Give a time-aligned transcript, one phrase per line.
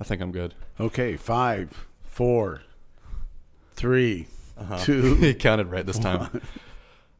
[0.00, 0.54] I think I'm good.
[0.78, 2.62] Okay, five, four,
[3.74, 4.78] three, Uh-huh.
[4.78, 5.14] two.
[5.16, 6.40] he counted right this time.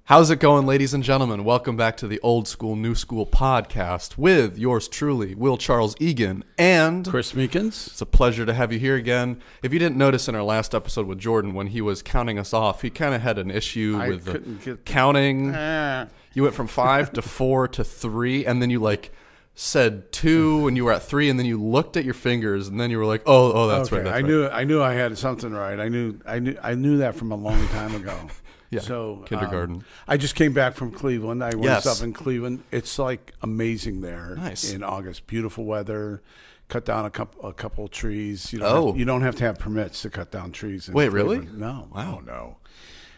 [0.04, 1.44] How's it going, ladies and gentlemen?
[1.44, 6.42] Welcome back to the Old School New School podcast with yours truly, Will Charles Egan,
[6.58, 7.86] and Chris Meekins.
[7.88, 9.40] It's a pleasure to have you here again.
[9.62, 12.52] If you didn't notice in our last episode with Jordan, when he was counting us
[12.52, 14.24] off, he kind of had an issue I with
[14.64, 15.52] the counting.
[15.54, 16.08] Ah.
[16.34, 19.12] You went from five to four to three, and then you like
[19.54, 22.80] said two, and you were at three, and then you looked at your fingers, and
[22.80, 24.26] then you were like, "Oh, oh, that's okay, right." That's I right.
[24.26, 25.78] knew I knew I had something right.
[25.78, 28.14] I knew I knew I knew that from a long time ago.
[28.72, 29.84] Yeah, So um, kindergarten.
[30.06, 31.42] I just came back from Cleveland.
[31.42, 31.86] I was Yes.
[31.88, 32.62] up in Cleveland.
[32.70, 34.36] It's like amazing there.
[34.36, 34.70] Nice.
[34.72, 35.27] in August.
[35.27, 36.22] Beautiful weather.
[36.69, 38.52] Cut down a couple a couple trees.
[38.52, 38.86] You don't Oh.
[38.92, 40.86] have, you don't have to have permits to cut down trees.
[40.86, 41.38] In Wait, really?
[41.38, 41.58] Cleveland.
[41.58, 41.88] No.
[41.92, 42.19] Wow.
[42.20, 42.56] Oh, no.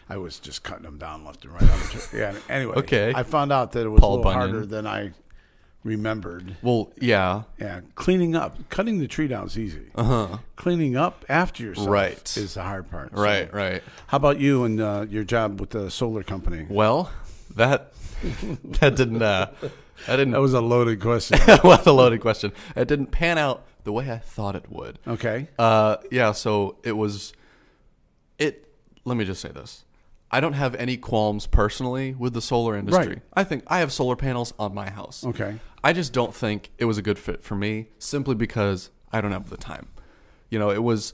[0.09, 1.61] I was just cutting them down left and right.
[1.61, 2.19] On the tree.
[2.19, 2.33] Yeah.
[2.49, 2.73] Anyway.
[2.77, 3.13] Okay.
[3.15, 4.49] I found out that it was Paul a little Bunyan.
[4.49, 5.11] harder than I
[5.83, 6.55] remembered.
[6.61, 9.91] Well, yeah, Yeah, cleaning up, cutting the tree down is easy.
[9.95, 12.37] uh huh, Cleaning up after yourself Right.
[12.37, 13.11] is the hard part.
[13.15, 13.83] So, right, right.
[14.07, 16.65] how about you and uh, your job with the solar company?
[16.69, 17.11] Well,
[17.55, 17.93] that
[18.79, 19.47] that didn't uh,
[20.07, 21.39] that didn't That was a loaded question.
[21.61, 22.51] what a loaded question.
[22.75, 24.99] It didn't pan out the way I thought it would.
[25.07, 25.49] okay.
[25.59, 27.33] Uh, yeah, so it was.
[28.39, 28.67] It.
[29.05, 29.83] Let me just say this:
[30.33, 33.07] I don't have any qualms personally with the solar industry.
[33.07, 33.21] Right.
[33.33, 35.23] I think I have solar panels on my house.
[35.25, 35.59] Okay.
[35.83, 39.31] I just don't think it was a good fit for me, simply because I don't
[39.31, 39.87] have the time.
[40.49, 41.13] You know, it was.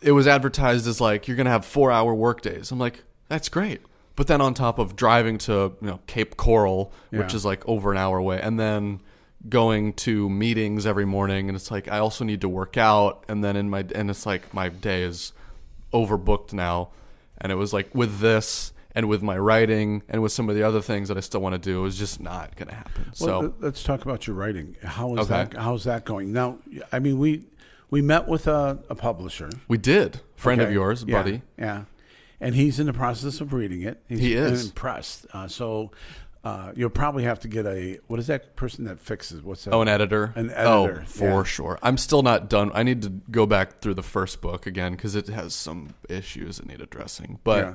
[0.00, 2.70] It was advertised as like you're gonna have four hour work days.
[2.70, 3.80] I'm like, that's great.
[4.14, 7.36] But then on top of driving to you know Cape Coral, which Yeah.
[7.36, 9.00] is like over an hour away, and then
[9.48, 13.42] going to meetings every morning, and it's like I also need to work out, and
[13.42, 15.32] then in my and it's like my day is
[15.92, 16.90] overbooked now,
[17.40, 20.62] and it was like with this and with my writing and with some of the
[20.62, 23.04] other things that I still want to do, it was just not gonna happen.
[23.20, 24.76] Well, so let- let's talk about your writing.
[24.82, 25.44] How is Okay.
[25.50, 25.54] that?
[25.54, 26.32] How's that going?
[26.32, 26.58] Now,
[26.92, 27.44] I mean, we
[27.90, 30.74] we met with a, a publisher, we did friend of okay?
[30.74, 31.42] yours, Yeah, buddy.
[31.58, 31.84] Yeah,
[32.40, 34.02] and he's in the process of reading it.
[34.08, 34.66] He's He is.
[34.66, 35.26] impressed.
[35.32, 35.90] Uh, so.
[36.48, 39.74] Uh, you'll probably have to get a what is that person that fixes what's that?
[39.74, 40.32] Oh, an editor.
[40.34, 41.42] An editor, Oh, for yeah.
[41.42, 41.78] sure.
[41.82, 42.70] I'm still not done.
[42.74, 46.56] I need to go back through the first book again because it has some issues
[46.56, 47.38] that need addressing.
[47.44, 47.74] But Yeah.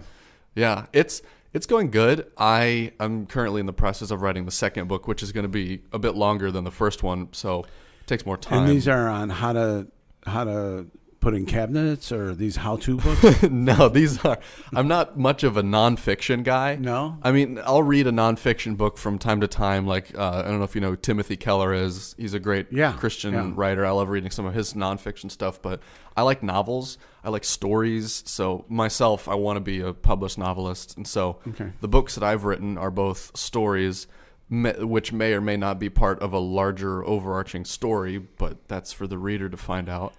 [0.56, 0.86] yeah.
[0.94, 1.22] it's
[1.54, 2.26] it's going good.
[2.38, 5.50] I am currently in the process of writing the second book, which is going to
[5.50, 7.60] be a bit longer than the first one, so
[8.02, 8.64] it takes more time.
[8.64, 9.88] And these are on how to
[10.26, 10.88] how to
[11.24, 13.44] put in cabinets or these how to books.
[13.50, 14.38] no, these are.
[14.74, 16.76] I'm not much of a nonfiction guy.
[16.76, 17.18] No?
[17.24, 19.88] I mean I'll read a nonfiction book from time to time.
[19.88, 22.14] Like uh, I don't know if you know who Timothy Keller is.
[22.18, 23.52] He's a great Yeah, Christian yeah.
[23.56, 23.86] writer.
[23.86, 25.62] I love reading some of his nonfiction stuff.
[25.62, 25.80] But
[26.18, 26.98] I like novels.
[27.24, 28.22] I like stories.
[28.26, 30.98] So myself, I want to be a published novelist.
[30.98, 31.72] And so Okay.
[31.82, 34.08] the books that I've written are both stories.
[34.50, 38.92] me- Which may or may not be part of a larger overarching story, but that's
[38.92, 40.14] for the reader to find out.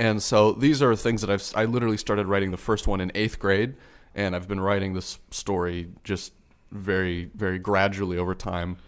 [0.00, 3.12] And so these are things that I've I literally started writing the first one in
[3.14, 3.74] eighth grade,
[4.14, 6.32] and I've been writing this story just
[6.72, 8.78] very very gradually over time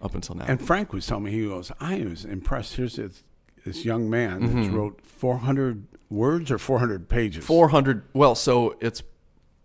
[0.00, 0.46] up until now.
[0.48, 2.74] And Frank was telling me he goes, I was impressed.
[2.76, 3.22] Here's this,
[3.64, 4.74] this young man that Mm-hmm.
[4.74, 7.44] wrote 400 words or 400 pages.
[7.44, 8.02] Four hundred.
[8.14, 9.02] Well, so it's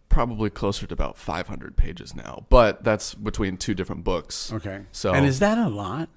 [0.10, 4.52] probably closer to about five hundred pages now, but that's between two different books.
[4.52, 4.86] Okay.
[4.92, 6.10] So and is that a lot?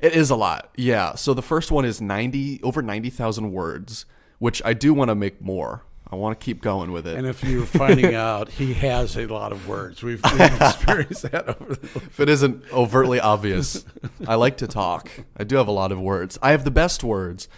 [0.00, 0.70] It is a lot.
[0.76, 1.14] Yeah.
[1.16, 4.06] So the first one is 90 over 90,000 words,
[4.38, 5.82] which I do want to make more.
[6.08, 7.16] I want to keep going with it.
[7.18, 10.04] And if you're finding out, he has a lot of words.
[10.04, 13.84] We've, we've experienced that over the if it isn't overtly obvious,
[14.26, 15.10] I like to talk.
[15.36, 16.38] I do have a lot of words.
[16.40, 17.48] I have the best words.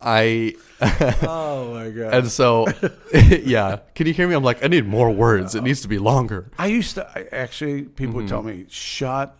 [0.00, 0.54] I
[1.22, 2.12] Oh my god!
[2.14, 2.66] and so
[3.14, 3.78] yeah.
[3.94, 4.34] Can you hear me?
[4.34, 5.54] I'm like I need more words.
[5.54, 6.50] It needs to be longer.
[6.58, 7.82] I used to I, actually.
[7.82, 8.58] People would tell Mm-hmm.
[8.62, 9.34] me, "Shut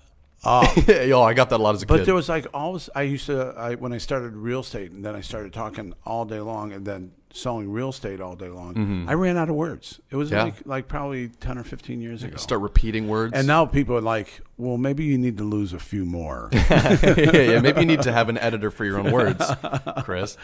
[0.63, 2.07] up." Yo, I got that a lot as a But kid.
[2.07, 2.89] there was like always.
[2.95, 3.55] I used to.
[3.57, 6.87] I when I started real estate, and then I started talking all day long, and
[6.87, 9.07] then selling real estate all day long.
[9.09, 10.01] I ran out of words.
[10.11, 10.37] It was Mm-hmm.
[10.37, 10.43] Yeah.
[10.45, 12.37] like like probably ten or fifteen years ago.
[12.37, 13.33] Start repeating words.
[13.35, 16.97] And now people are like, "Well, maybe you need to lose a few more." yeah,
[17.33, 19.45] yeah, maybe you need to have an editor for your own words,
[20.05, 20.37] Chris.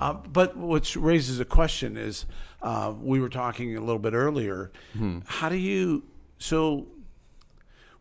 [0.00, 2.24] Uh, but what raises a question is,
[2.62, 4.70] uh, we were talking a little bit earlier.
[4.96, 5.18] Hmm.
[5.26, 6.04] How do you?
[6.38, 6.86] So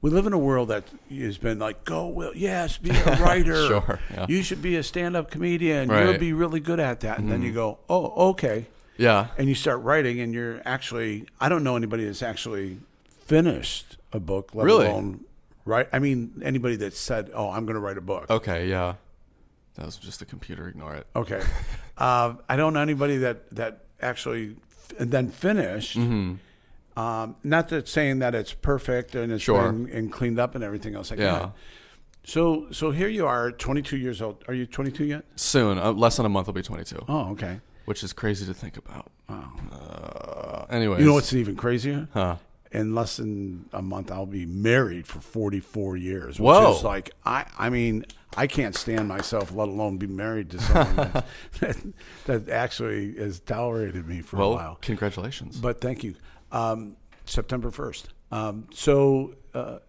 [0.01, 3.67] we live in a world that has been like, "Go, Will, yes, be a writer.
[3.67, 4.25] Sure, yeah.
[4.29, 5.89] You should be a stand-up comedian.
[5.89, 5.99] Right.
[5.99, 6.09] Mm-hmm.
[6.09, 8.67] You'll be really good at that." And then you go, "Oh, okay,"
[8.97, 9.27] Yeah.
[9.37, 11.25] and you start writing, and you're actually.
[11.39, 12.77] I don't know anybody that's actually
[13.25, 14.85] finished a book, let Really?
[14.87, 15.21] alone
[15.65, 15.89] write.
[15.91, 18.67] I mean, anybody that said, "Oh, I'm going to write a book." Okay.
[18.69, 18.95] Yeah.
[19.75, 20.67] That was just the computer.
[20.67, 21.07] Ignore it.
[21.15, 21.41] Okay.
[21.97, 25.97] uh, I don't know anybody that that actually f- and then finished.
[25.97, 26.35] Mm-hmm.
[26.97, 29.71] Um, not that saying that it's perfect and it's Sure.
[29.71, 31.39] been and cleaned up and everything else like Yeah.
[31.39, 31.51] that.
[32.23, 34.43] So so here you are, 22 years old.
[34.47, 35.23] Are you 22 yet?
[35.35, 37.61] Soon, uh, less than a month, I'll be 22, Oh, okay.
[37.85, 39.11] which is crazy to think about.
[39.29, 42.07] Uh, anyways, You know what's even crazier?
[42.13, 42.37] Huh.
[42.71, 46.37] In less than a month, I'll be married for 44 years.
[46.39, 46.75] Which Whoa.
[46.75, 48.05] is like I I mean
[48.35, 51.25] I can't stand myself, let alone be married to someone that,
[51.61, 51.77] that
[52.25, 54.77] that actually has tolerated me for a Well, while.
[54.81, 55.57] congratulations.
[55.57, 56.15] But thank you.
[56.51, 58.09] Um, September first.
[58.31, 59.79] Um, so uh,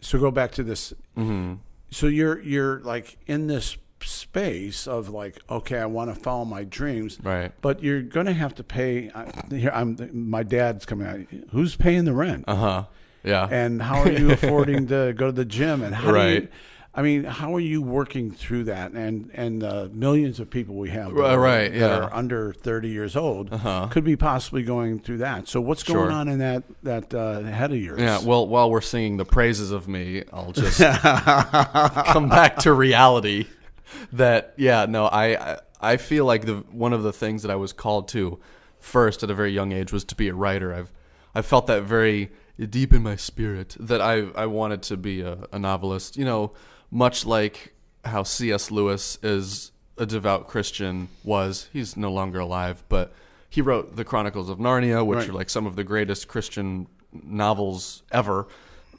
[0.00, 0.92] so go back to this.
[1.16, 1.54] Mm-hmm.
[1.90, 6.64] So you're you're like in this space of like, okay, I want to follow my
[6.64, 7.52] dreams, Right.
[7.60, 9.10] But you're going to have to pay.
[9.14, 11.20] I, here, I'm my dad's coming out.
[11.50, 12.44] Who's paying the rent?
[12.48, 12.84] Uh huh.
[13.22, 13.46] Yeah.
[13.50, 15.82] And how are you affording to go to the gym?
[15.82, 16.50] And how do you, Right.
[16.92, 18.92] I mean, how are you working through that?
[18.92, 21.98] And and uh, millions of people we have, that Right, right, that yeah.
[21.98, 23.86] are under thirty years old, Uh-huh.
[23.90, 25.46] could be possibly going through that.
[25.46, 26.12] So what's going Sure.
[26.12, 28.00] on in that that uh, head of yours?
[28.00, 30.80] Yeah, well, while we're singing the praises of me, I'll just
[31.34, 33.46] come back to reality.
[34.12, 37.56] That yeah, no, I I- I feel like the one of the things that I
[37.56, 38.38] was called to
[38.78, 40.74] first at a very young age was to be a writer.
[40.74, 40.92] I've
[41.34, 42.30] I felt that very
[42.68, 46.16] deep in my spirit that I I wanted to be a, a novelist.
[46.18, 46.52] You know,
[46.90, 48.70] much like how C.S.
[48.70, 51.68] Lewis is a devout Christian was.
[51.72, 53.12] He's no longer alive, but
[53.48, 55.28] he wrote the Chronicles of Narnia, which Right.
[55.28, 58.46] are like some of the greatest Christian novels ever.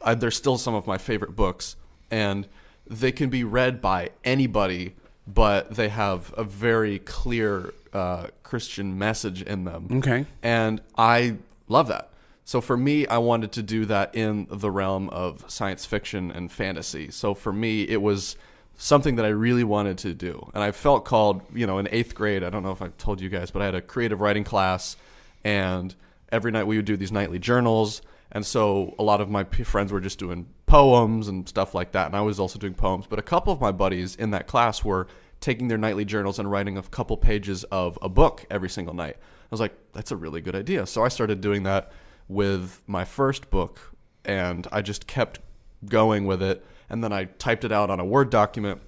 [0.03, 1.75] I, they're still some of my favorite books,
[2.09, 2.47] and
[2.87, 4.95] they can be read by anybody,
[5.27, 9.87] but they have a very clear uh, Christian message in them.
[9.91, 10.25] Okay.
[10.43, 12.09] And I love that.
[12.43, 16.51] So for me, I wanted to do that in the realm of science fiction and
[16.51, 17.11] fantasy.
[17.11, 18.35] So for me, it was
[18.77, 20.49] something that I really wanted to do.
[20.53, 23.21] And I felt called, you know, in eighth grade, I don't know if I told
[23.21, 24.97] you guys, but I had a creative writing class.
[25.43, 25.93] And
[26.31, 28.01] every night we would do these nightly journals.
[28.31, 32.07] And so a lot of my friends were just doing poems and stuff like that.
[32.07, 33.05] And I was also doing poems.
[33.07, 35.07] But a couple of my buddies in that class were
[35.41, 39.17] taking their nightly journals and writing a couple pages of a book every single night.
[39.17, 40.85] I was like, that's a really good idea.
[40.85, 41.91] So I started doing that
[42.31, 43.93] with my first book,
[44.23, 45.39] and I just kept
[45.85, 46.65] going with it.
[46.89, 48.81] And then I typed it out on a Word document.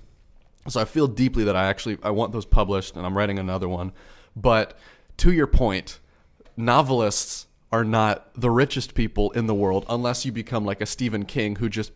[0.67, 3.67] So I feel deeply that I actually I want those published, and I'm writing another
[3.67, 3.91] one.
[4.35, 4.77] But
[5.17, 5.99] to your point,
[6.55, 11.25] novelists are not the richest people in the world unless you become like a Stephen
[11.25, 11.91] King who just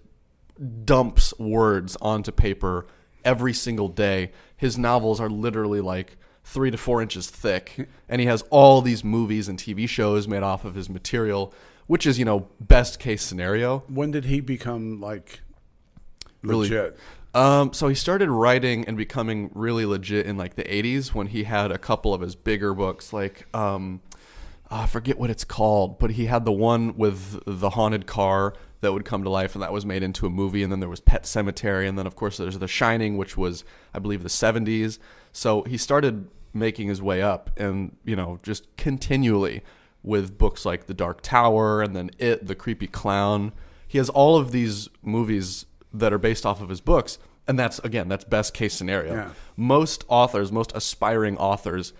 [0.83, 2.88] dumps words onto paper
[3.23, 4.31] every single day.
[4.55, 6.17] His novels are literally like
[6.49, 10.44] three to four inches thick, and he has all these movies and TV shows made
[10.44, 11.53] off of his material,
[11.88, 13.79] which is, you know, best case scenario.
[13.89, 15.41] When did he become like
[16.41, 16.97] Really- legit?
[17.33, 21.44] Um, so he started writing and becoming really legit in like the 80s when he
[21.44, 23.99] had a couple of his bigger books, like um,
[24.71, 28.94] I forget what it's called, but he had the one with the haunted car that
[28.94, 30.63] would come to life, and that was made into a movie.
[30.63, 33.63] And then there was Pet Sematary, and then of course there's The Shining, which was
[33.94, 34.97] I believe the 70s.
[35.31, 39.63] So he started making his way up, and you know just continually
[40.03, 43.51] with books like The Dark Tower, and then It, The Creepy Clown.
[43.88, 47.17] He has all of these movies that are based off of his books,
[47.47, 49.13] and that's again that's best case scenario.
[49.13, 49.29] Yeah.
[49.55, 51.94] Most authors, most aspiring authors,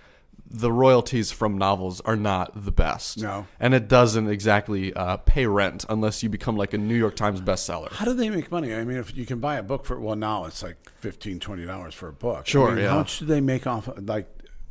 [0.50, 3.18] the royalties from novels are not the best.
[3.20, 3.48] No.
[3.60, 7.42] and it doesn't exactly uh, pay rent unless you become like a New York Times
[7.42, 7.92] bestseller.
[7.92, 8.74] How do they make money?
[8.74, 11.66] I mean, if you can buy a book for well, now it's like 15 dollars
[11.68, 12.40] $20 for a book.
[12.46, 12.92] I Sure, mean, yeah.
[12.92, 14.30] How much do they make off of, like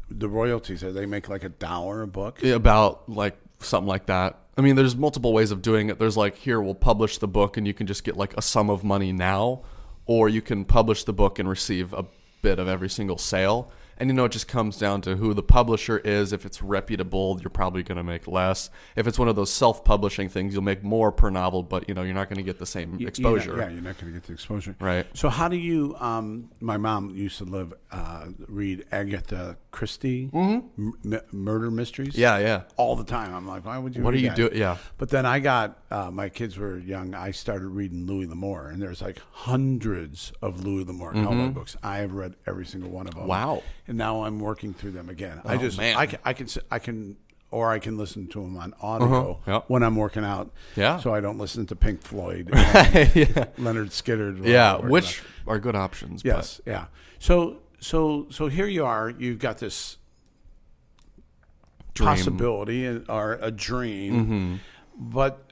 [0.08, 0.82] the royalties?
[0.85, 2.42] Are they make like a dollar a book?
[2.42, 4.38] about like something like that.
[4.59, 5.99] I mean, there's multiple ways of doing it.
[5.99, 8.71] There's like here we'll publish the book and you can just get like a sum
[8.71, 9.62] of money now,
[10.07, 12.04] or you can publish the book and receive a
[12.42, 13.71] bit of every single sale.
[13.99, 16.35] And you know, it just comes down to who the publisher is.
[16.35, 18.69] If it's reputable, you're probably going to make less.
[18.95, 22.02] If it's one of those self-publishing things, you'll make more per novel, but you know,
[22.02, 23.57] you're not going to get the same You- you're not- exposure.
[23.59, 24.76] yeah, you're not going to get the exposure.
[24.81, 25.07] Right.
[25.14, 25.97] So how do you?
[25.99, 30.71] Um, my mom used to live uh, read Agatha Christie m-
[31.04, 32.14] m- murder mysteries.
[32.14, 32.21] Mm-hmm.
[32.23, 32.62] Yeah, yeah.
[32.78, 33.35] all the time.
[33.35, 34.02] I'm like, why would you?
[34.02, 34.56] What are you doing?
[34.56, 34.78] Yeah.
[34.97, 37.14] But then I got uh, my kids were young.
[37.14, 41.76] I started reading Louis L'Amour, and there's like hundreds of Louis L'Amour Cowboy books.
[41.83, 43.23] I have read every single one of them.
[43.25, 43.30] Mm-hmm.
[43.30, 43.62] Wow.
[43.87, 45.40] And now I'm working through them again.
[45.45, 45.97] I Oh, just man.
[45.97, 47.16] I can I can I can
[47.50, 49.52] or I can listen to them on audio Uh-huh.
[49.52, 49.64] Yep.
[49.68, 50.50] when I'm working out.
[50.75, 50.99] Yeah.
[50.99, 52.64] So I don't listen to Pink Floyd, yeah.
[53.59, 54.45] Lynyrd Skynyrd.
[54.47, 56.23] Yeah, which are good options.
[56.23, 56.87] but- yes, yeah.
[57.18, 59.11] So so so here you are.
[59.11, 59.99] You've got this
[61.95, 62.09] Dream.
[62.09, 64.54] possibility or a dream, Mm-hmm.
[65.12, 65.42] but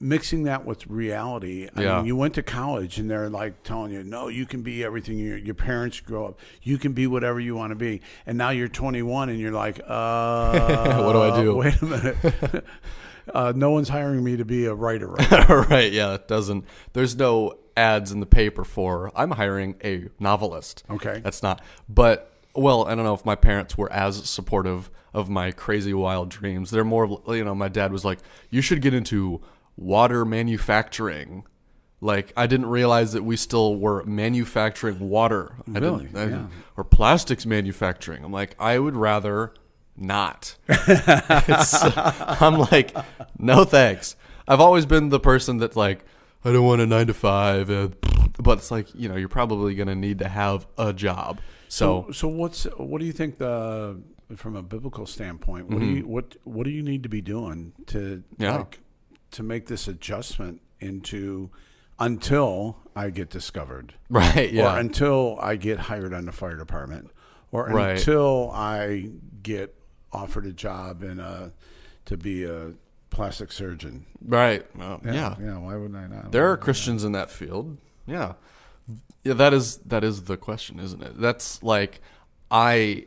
[0.00, 1.68] mixing that with reality.
[1.74, 1.96] I Yeah.
[1.98, 5.16] mean, you went to college and they're like telling you, no, you can be everything
[5.18, 6.40] your, your parents grow up.
[6.62, 8.02] You can be whatever you want to be.
[8.26, 11.54] And now you're 21 and you're like, uh, What do I do?
[11.56, 12.16] Wait a minute.
[13.32, 15.06] uh, no one's hiring me to be a writer.
[15.08, 15.48] Right?
[15.70, 16.64] right, yeah, it doesn't.
[16.92, 20.84] There's no ads in the paper for I'm hiring a novelist.
[20.90, 21.20] Okay.
[21.22, 21.62] That's not.
[21.88, 26.30] But well, I don't know if my parents were as supportive of my crazy wild
[26.30, 26.70] dreams.
[26.70, 28.18] They're more, you know, my dad was like,
[28.50, 29.40] "You should get into
[29.76, 31.44] water manufacturing."
[32.00, 35.56] Like I didn't realize that we still were manufacturing water.
[35.74, 36.08] I Really?
[36.14, 36.24] I Yeah.
[36.26, 38.22] didn't- or plastics manufacturing.
[38.24, 39.52] I'm like, I would rather
[39.96, 40.56] not.
[40.68, 42.94] It's, I'm like,
[43.38, 44.16] no thanks.
[44.46, 46.04] I've always been the person that's like,
[46.46, 47.88] I don't want a nine to five, uh,
[48.38, 51.40] but it's like, you know, you're probably going to need to have a job.
[51.68, 54.00] So, So what's what do you think the
[54.36, 55.68] from a biblical standpoint?
[55.70, 58.42] What do you what what do you need to be doing to Mm-hmm.
[58.42, 58.56] Yeah.
[58.58, 58.78] like
[59.32, 61.50] to make this adjustment into
[61.98, 63.94] until I get discovered?
[64.08, 64.74] right, yeah.
[64.76, 67.10] or until I get hired on the fire department,
[67.50, 67.96] or Right.
[67.98, 69.10] until I
[69.42, 69.74] get
[70.12, 71.52] offered a job in a
[72.04, 72.74] to be a
[73.10, 74.06] plastic surgeon.
[74.24, 74.64] right.
[74.76, 75.36] Well, yeah.
[75.40, 75.58] yeah.
[75.58, 76.32] Why would I not?
[76.32, 77.78] There are Christians in that field.
[78.06, 78.34] Yeah.
[79.24, 81.20] Yeah, that is that is the question, isn't it?
[81.20, 82.00] That's like
[82.50, 83.06] I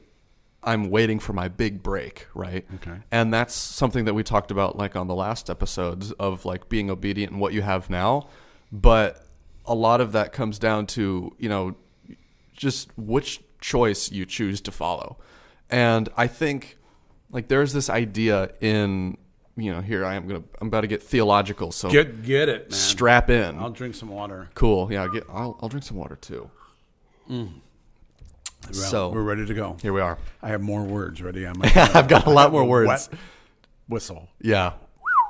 [0.61, 2.65] I'm waiting for my big break, right?
[2.75, 2.97] Okay.
[3.11, 6.89] And that's something that we talked about like on the last episodes of like being
[6.89, 8.27] obedient and what you have now,
[8.71, 9.25] but
[9.65, 11.75] a lot of that comes down to, you know,
[12.53, 15.17] just which choice you choose to follow.
[15.69, 16.77] And I think
[17.31, 19.17] like there's this idea in
[19.59, 22.69] you know, here I am gonna I'm about to get theological, so Get get it,
[22.69, 22.71] man.
[22.71, 23.57] strap in.
[23.57, 24.49] I'll drink some water.
[24.55, 24.91] Cool.
[24.91, 26.49] Yeah, I'll, get, I'll, I'll drink some water too.
[27.29, 27.49] Well,
[28.71, 29.77] So- we're ready to go.
[29.81, 30.17] Here we are.
[30.41, 31.71] I have more words ready on my.
[31.75, 33.09] I've got a lot more words.
[33.87, 34.29] whistle.
[34.41, 34.73] Yeah.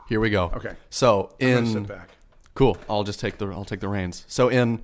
[0.08, 0.46] Here we go.
[0.56, 0.76] Okay.
[0.90, 2.10] So I'm in sit back.
[2.56, 4.26] cool, I'll just take the I'll take the reins.
[4.28, 4.82] So in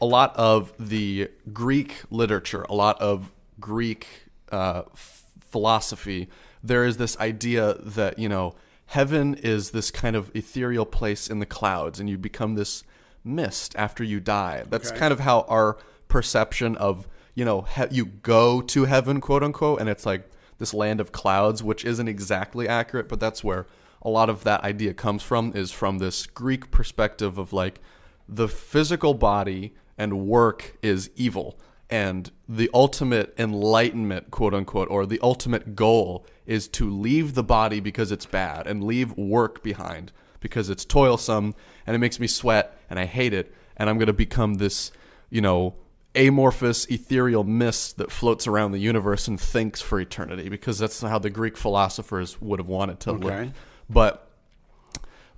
[0.00, 4.06] a lot of the Greek literature, a lot of Greek
[4.52, 6.28] uh, f- philosophy,
[6.64, 8.54] there is this idea that you know
[8.86, 12.82] heaven is this kind of ethereal place in the clouds, and you become this
[13.22, 14.64] mist after you die.
[14.68, 14.98] That's Okay.
[14.98, 15.76] kind of how our
[16.08, 20.28] perception of you know he- you go to heaven, quote unquote, and it's like
[20.58, 23.66] this land of clouds, which isn't exactly accurate, but that's where
[24.02, 25.52] a lot of that idea comes from.
[25.54, 27.80] Is from this Greek perspective of like
[28.28, 31.58] the physical body and work is evil
[31.90, 37.80] and the ultimate enlightenment quote unquote or the ultimate goal is to leave the body
[37.80, 40.10] because it's bad and leave work behind
[40.40, 41.54] because it's toilsome
[41.86, 44.92] and it makes me sweat and I hate it and I'm going to become this
[45.30, 45.74] you know
[46.14, 51.18] amorphous ethereal mist that floats around the universe and thinks for eternity because that's how
[51.18, 53.24] the Greek philosophers would have wanted to Okay.
[53.24, 53.52] live
[53.90, 54.30] but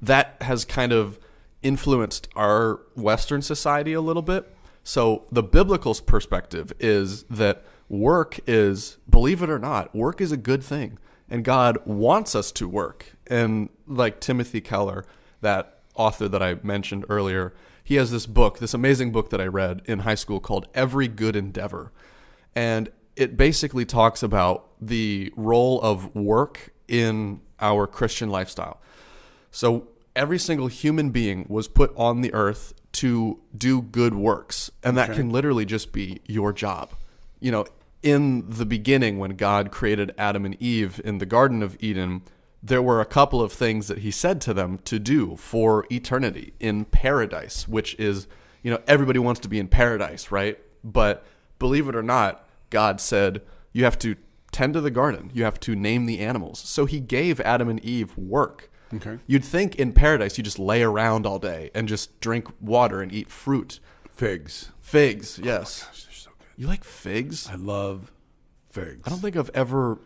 [0.00, 1.18] that has kind of
[1.62, 4.54] influenced our Western society a little bit.
[4.86, 10.36] So the biblical perspective is that work is, believe it or not, work is a
[10.36, 13.16] good thing, and God wants us to work.
[13.26, 15.04] And like Timothy Keller,
[15.40, 17.52] that author that I mentioned earlier,
[17.82, 21.08] he has this book, this amazing book that I read in high school called Every
[21.08, 21.90] Good Endeavor.
[22.54, 28.80] And it basically talks about the role of work in our Christian lifestyle.
[29.50, 34.96] So every single human being was put on the earth to do good works, and
[34.96, 35.18] that Okay.
[35.20, 36.90] can literally just be your job.
[37.40, 37.66] You know,
[38.02, 42.22] in the beginning when God created Adam and Eve in the garden of Eden,
[42.62, 46.54] there were a couple of things that he said to them to do for eternity
[46.58, 48.26] in paradise, which is,
[48.62, 50.58] you know, everybody wants to be in paradise, right?
[50.82, 51.24] But
[51.58, 54.16] believe it or not, God said you have to
[54.52, 56.60] tend to the garden, you have to name the animals.
[56.60, 58.70] So he gave Adam and Eve work.
[58.94, 59.18] Okay.
[59.26, 63.12] You'd think in paradise you just lay around all day and just drink water and
[63.12, 63.80] eat fruit.
[64.14, 64.70] Figs.
[64.80, 65.84] Figs, oh yes.
[65.84, 66.46] Gosh, they're so good.
[66.56, 67.48] You like figs?
[67.50, 68.12] I love
[68.70, 69.02] figs.
[69.04, 69.98] I don't think I've ever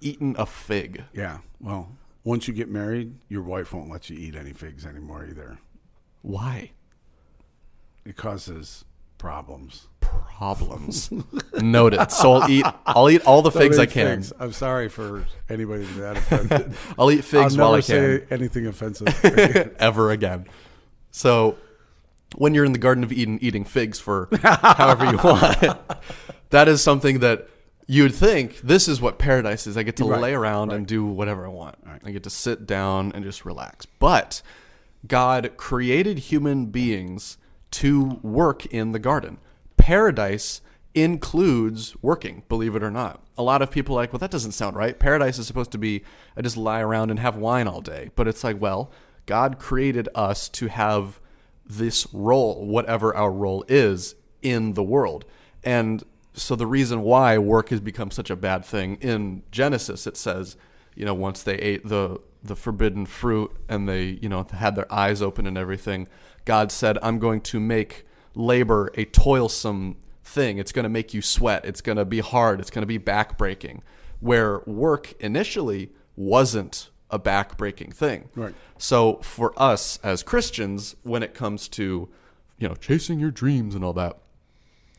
[0.00, 1.04] eaten a fig.
[1.12, 1.38] Yeah.
[1.60, 5.58] Well, once you get married, your wife won't let you eat any figs anymore either.
[6.22, 6.72] Why?
[8.04, 8.84] It causes
[9.18, 9.86] problems.
[10.00, 11.10] Problems.
[11.60, 12.10] Noted.
[12.10, 14.16] So I'll eat I'll eat all the figs Don't I eat can.
[14.18, 14.32] figs.
[14.38, 16.74] I'm sorry for anybody that offended.
[16.98, 18.20] I'll eat figs I'll while never I can.
[18.20, 19.08] say anything offensive.
[19.78, 20.46] ever again.
[21.10, 21.56] So
[22.36, 25.58] when you're in the Garden of Eden eating figs for however you want,
[26.50, 27.48] that is something that
[27.86, 29.76] you'd think this is what paradise is.
[29.76, 31.76] I get to Right, lay around and do whatever I want.
[32.04, 33.86] I get to sit down and just relax.
[33.86, 34.40] But
[35.06, 37.36] God created human beings
[37.72, 39.38] to work in the garden.
[39.76, 40.60] Paradise
[40.94, 43.22] includes working, believe it or not.
[43.36, 44.98] A lot of people are like, well, that doesn't sound right.
[44.98, 46.02] Paradise is supposed to be
[46.36, 48.10] I just lie around and have wine all day.
[48.16, 48.90] But it's like, well,
[49.26, 51.20] God created us to have
[51.64, 55.24] this role, whatever our role is in the world.
[55.62, 60.16] And so the reason why work has become such a bad thing in Genesis, it
[60.16, 60.56] says,
[60.94, 64.90] you know, once they ate the the forbidden fruit and they, you know, had their
[64.92, 66.06] eyes open and everything,
[66.48, 70.56] God said, "I'm going to make labor a toilsome thing.
[70.56, 71.66] It's going to make you sweat.
[71.66, 72.58] It's going to be hard.
[72.58, 73.80] It's going to be backbreaking."
[74.20, 78.30] Where work initially wasn't a backbreaking thing.
[78.34, 78.54] Right.
[78.78, 82.08] So for us as Christians, when it comes to,
[82.58, 84.16] you know, chasing your dreams and all that,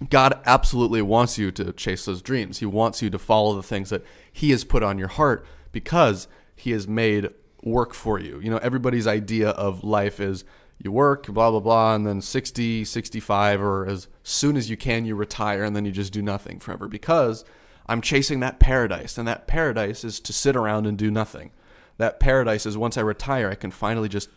[0.07, 2.59] God absolutely wants you to chase those dreams.
[2.59, 6.27] He wants you to follow the things that He has put on your heart because
[6.55, 7.29] He has made
[7.63, 8.39] work for you.
[8.39, 10.45] You know, everybody's idea of life is
[10.81, 15.05] you work, blah, blah, blah, and then 60, 65, or as soon as you can,
[15.05, 17.43] you retire, and then you just do nothing forever because
[17.87, 19.17] I'm chasing that paradise.
[19.17, 21.51] And that paradise is to sit around and do nothing.
[21.97, 24.29] That paradise is once I retire, I can finally just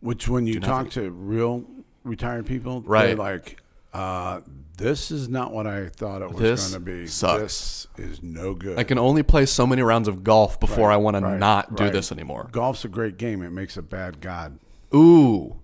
[0.00, 1.64] Which, when you talk to real
[2.04, 3.18] retired people, they're Right.
[3.18, 3.60] like,
[3.92, 4.40] uh,
[4.76, 7.06] "This is not what I thought it was This going to be.
[7.08, 10.88] sucks." This is no good." I can only play so many rounds of golf before
[10.90, 12.48] Right, I want to right, not do this anymore.
[12.52, 13.42] Golf's a great game.
[13.42, 14.60] It makes a bad god.
[14.94, 15.56] Ooh,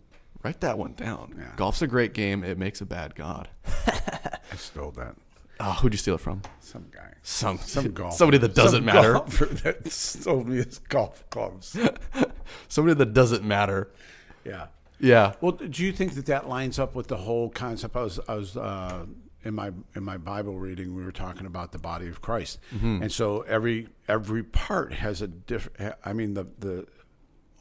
[0.44, 1.34] write that one down.
[1.38, 1.52] Yeah.
[1.56, 2.44] Golf's a great game.
[2.44, 3.48] It makes a bad god.
[3.86, 5.16] I stole that.
[5.60, 6.42] Oh, who'd you steal it from?
[6.60, 7.14] Some guy.
[7.22, 8.16] Some Some golfer.
[8.16, 9.12] somebody that doesn't Some matter.
[9.14, 11.76] golfer that stole me his golf clubs.
[12.68, 13.90] Somebody that doesn't matter.
[14.44, 14.66] yeah.
[15.00, 15.34] Yeah.
[15.40, 17.96] Well, do you think that that lines up with the whole concept?
[17.96, 19.06] I was, I was uh,
[19.42, 20.94] in my in my Bible reading.
[20.94, 23.02] We were talking about the body of Christ, Mm-hmm.
[23.02, 25.96] and so every every part has a different.
[26.04, 26.86] I mean, the the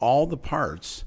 [0.00, 1.04] all the parts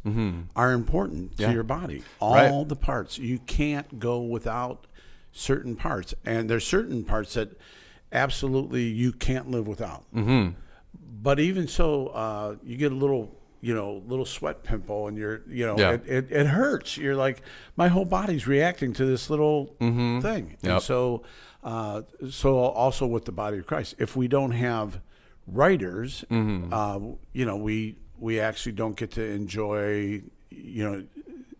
[0.56, 1.42] are important Mm-hmm.
[1.42, 1.48] Yeah.
[1.48, 2.04] to your body.
[2.20, 2.68] All Right.
[2.68, 3.18] the parts.
[3.18, 4.88] You can't go without
[5.32, 7.50] certain parts, and there's certain parts that
[8.12, 10.04] absolutely you can't live without.
[10.16, 10.52] Mm-hmm.
[11.22, 15.42] But even so, uh, you get a little, you know, little sweat pimple, and you're,
[15.48, 15.92] you know, Yeah.
[15.94, 16.98] it, it, it hurts.
[16.98, 17.42] You're like,
[17.76, 19.88] my whole body's reacting to this little thing.
[19.92, 20.66] Mm-hmm.
[20.68, 20.82] Yep.
[20.82, 21.24] so,
[21.64, 25.02] uh, so also with the body of Christ, if we don't have
[25.46, 26.74] writers, Mm-hmm.
[26.74, 27.00] uh,
[27.34, 31.04] you know, we we actually don't get to enjoy, you know,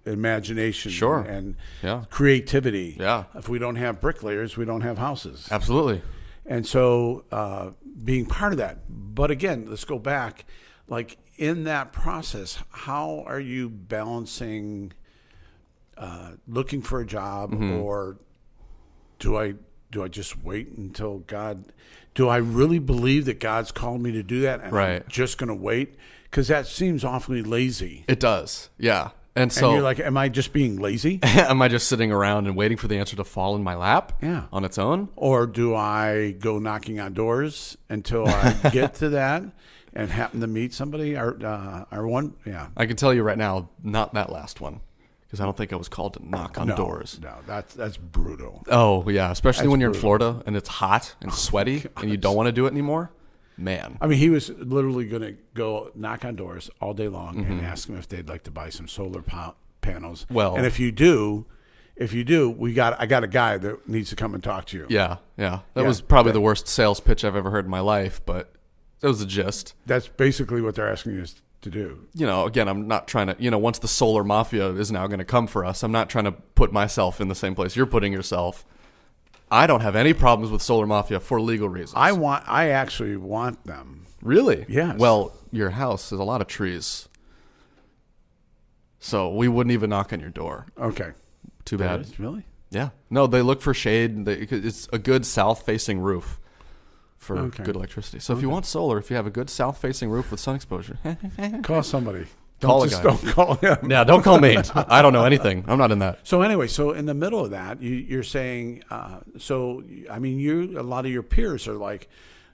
[0.06, 1.20] imagination Sure.
[1.22, 2.06] and Yeah.
[2.10, 2.96] creativity.
[3.00, 3.26] Yeah.
[3.36, 5.48] If we don't have bricklayers, we don't have houses.
[5.52, 6.02] Absolutely.
[6.46, 7.72] And so uh,
[8.04, 8.80] being part of that.
[8.90, 10.46] But again, let's go back.
[10.88, 14.94] Like in that process, how are you balancing
[15.98, 17.74] uh, looking for a job Mm-hmm.
[17.82, 18.18] or
[19.20, 19.56] do I
[19.92, 21.66] do I just wait until God
[22.14, 25.08] do I really believe that God's called me to do that and I'm Right.
[25.08, 25.96] just going to wait?
[26.30, 28.04] Because that seems awfully lazy.
[28.08, 28.70] It does.
[28.78, 29.12] Yeah.
[29.36, 31.20] And And so you're like, am I just being lazy?
[31.24, 34.14] am I just sitting around and waiting for the answer to fall in my lap
[34.22, 34.46] Yeah.
[34.52, 35.10] on its own?
[35.16, 39.44] Or do I go knocking on doors until I get to that
[39.94, 41.16] and happen to meet somebody?
[41.16, 42.70] Or, uh, or one, yeah.
[42.76, 44.82] I can tell you right now, not that last one.
[45.28, 47.20] Because I don't think I was called to knock on no, doors.
[47.22, 48.64] No, that's that's brutal.
[48.72, 49.30] Oh, yeah.
[49.30, 50.10] Especially That's when you're in brutal.
[50.14, 53.12] Oh, Florida and it's hot and sweaty and you don't want to do it anymore.
[53.58, 53.98] Man.
[54.00, 57.52] I mean, he was literally going to go knock on doors all day long Mm-hmm.
[57.54, 60.26] and ask them if they'd like to buy some solar pa- panels.
[60.30, 61.46] Well- and if you do,
[61.96, 64.66] if you do, we got I got a guy that needs to come and talk
[64.66, 64.86] to you.
[64.90, 65.18] Yeah.
[65.38, 65.60] Yeah.
[65.74, 68.54] That Yeah, was probably the worst sales pitch I've ever heard in my life, but
[69.00, 69.74] that was the gist.
[69.88, 72.06] That's basically what they're asking us to do.
[72.14, 75.08] you know, again, I'm not trying to, you know, once the solar mafia is now
[75.08, 77.76] going to come for us, I'm not trying to put myself in the same place
[77.76, 78.64] you're putting yourself.
[79.50, 81.94] I don't have any problems with solar mafia for legal reasons.
[81.96, 82.44] I want.
[82.48, 84.06] I actually want them.
[84.22, 84.98] really, Yes.
[85.00, 87.08] Well, your house has a lot of trees,
[89.00, 90.68] so we wouldn't even knock on your door.
[90.78, 91.12] Okay.
[91.66, 92.08] Too bad.
[92.20, 92.46] Really?
[92.72, 92.90] Yeah.
[93.10, 94.26] No, they look for shade.
[94.26, 96.40] They, it's a good south-facing roof
[97.18, 97.64] for Okay.
[97.64, 98.20] good electricity.
[98.20, 100.98] So if you want solar, if you have a good south-facing roof with sun exposure,
[101.64, 102.26] Call somebody.
[102.62, 103.10] Call don't just guy.
[103.10, 103.92] don't call him.
[103.92, 104.58] yeah, don't call me.
[104.76, 105.64] I don't know anything.
[105.68, 106.20] I'm not in that.
[106.24, 110.40] So anyway, so in the middle of that, you, you're saying, uh, so I mean,
[110.40, 112.10] you a lot of your peers are like,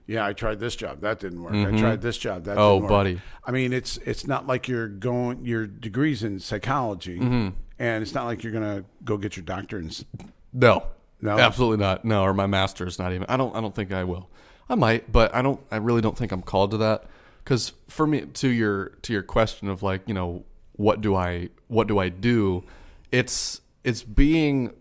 [0.06, 1.54] yeah, I tried this job, that didn't work.
[1.54, 2.88] I tried this job, that Oh, didn't work.
[2.90, 3.20] buddy.
[3.46, 7.48] I mean, it's it's not like you're going your degrees in psychology, Mm-hmm.
[7.78, 10.04] and it's not like you're gonna go get your doctor and
[10.52, 10.84] No,
[11.22, 11.38] No?
[11.38, 12.04] absolutely not.
[12.04, 13.24] No, or my master's not even.
[13.30, 13.56] I don't.
[13.56, 14.28] I don't think I will.
[14.68, 15.60] I might, but I don't.
[15.70, 17.04] I really don't think I'm called to that.
[17.44, 21.50] Because for me, to your to your question of like, you know, what do I
[21.68, 22.64] what do I do?
[23.12, 24.72] It's it's being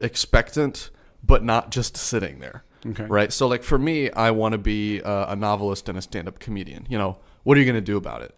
[0.00, 0.90] expectant,
[1.22, 2.64] but not just sitting there.
[2.86, 3.04] Okay.
[3.04, 3.32] Right.
[3.32, 6.86] So like for me, I want to be a, a novelist and a stand-up comedian.
[6.88, 8.36] You know, what are you going to do about it?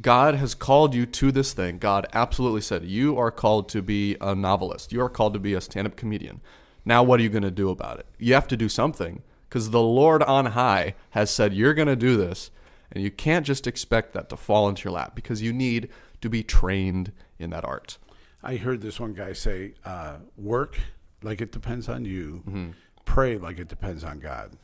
[0.00, 1.78] God has called you to this thing.
[1.78, 4.92] God absolutely said you are called to be a novelist.
[4.92, 6.40] You are called to be a stand-up comedian.
[6.84, 8.06] Now, what are you going to do about it?
[8.18, 11.96] You have to do something because the Lord on high has said you're going to
[11.96, 12.50] do this,
[12.92, 15.88] and you can't just expect that to fall into your lap because you need
[16.20, 17.98] to be trained in that art.
[18.42, 20.78] I heard this one guy say, uh, "Work
[21.22, 22.70] like it depends on you, Mm-hmm.
[23.04, 24.56] pray like it depends on God."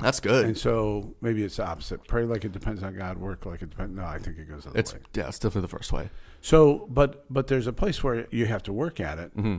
[0.00, 0.44] That's good.
[0.44, 2.06] And so maybe it's the opposite.
[2.06, 3.18] Pray like it depends on God.
[3.18, 3.96] Work like it depends.
[3.96, 5.00] No, I think it goes the other it's way.
[5.14, 6.08] yeah, it's definitely the first way.
[6.40, 9.36] So, but but there's a place where you have to work at it.
[9.36, 9.58] Mm-hmm.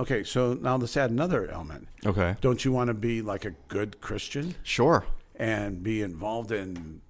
[0.00, 1.88] Okay, so now let's add another element.
[2.04, 2.36] Okay.
[2.40, 5.04] Don't you want to be like a good Christian Sure.
[5.38, 7.00] And be involved in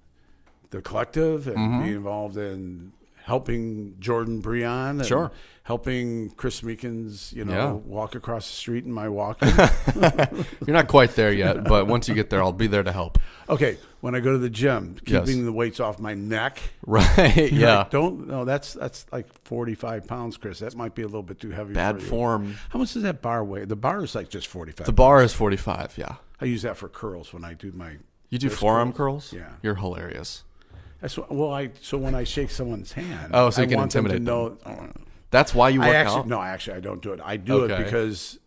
[0.69, 1.83] the collective and Mm-hmm.
[1.85, 5.31] be involved in helping Jordan Breon and Sure.
[5.63, 7.71] helping Chris Meekins, you know, Yeah.
[7.73, 9.39] walk across the street in my walk.
[9.95, 13.17] You're not quite there yet, but once you get there, I'll be there to help.
[13.49, 15.25] okay, when I go to the gym, Yes.
[15.27, 16.59] keeping the weights off my neck.
[16.85, 17.51] Right.
[17.51, 17.79] Yeah.
[17.79, 20.59] like, don't no, that's that's like forty five pounds, Chris.
[20.59, 21.73] That might be a little bit too heavy.
[21.73, 22.07] Bad for you.
[22.09, 22.55] form.
[22.69, 23.65] How much does that bar weigh?
[23.65, 24.85] The bar is like just forty five.
[24.87, 25.97] The bar is 45.
[25.97, 26.15] Yeah.
[26.41, 27.97] I use that for curls when I do my.
[28.29, 29.33] You do forearm curls?
[29.33, 29.49] Yeah.
[29.61, 30.43] You're hilarious.
[31.01, 33.77] That's what, well, I so when I shake someone's hand, Oh, so I you can
[33.79, 34.91] want them to intimidate know.
[35.31, 36.27] That's why you work I actually out.
[36.27, 37.21] no, actually I don't do it.
[37.23, 38.39] I do it because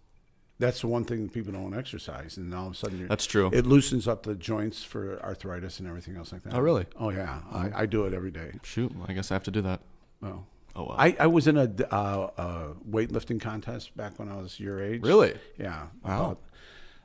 [0.59, 3.25] that's the one thing that people don't exercise, and all of a sudden you're, That's
[3.27, 3.51] true.
[3.53, 6.55] It loosens up the joints for arthritis and everything else like that.
[6.55, 6.87] Oh, really?
[6.99, 8.53] Oh yeah, I, I do it every day.
[8.63, 9.81] Shoot, I guess I have to do that.
[10.21, 10.97] Well, Oh well.
[10.99, 15.03] I, I was in a uh, uh, weightlifting contest back when I was your age.
[15.03, 15.35] really?
[15.59, 15.89] Yeah.
[16.05, 16.25] Wow.
[16.25, 16.41] About,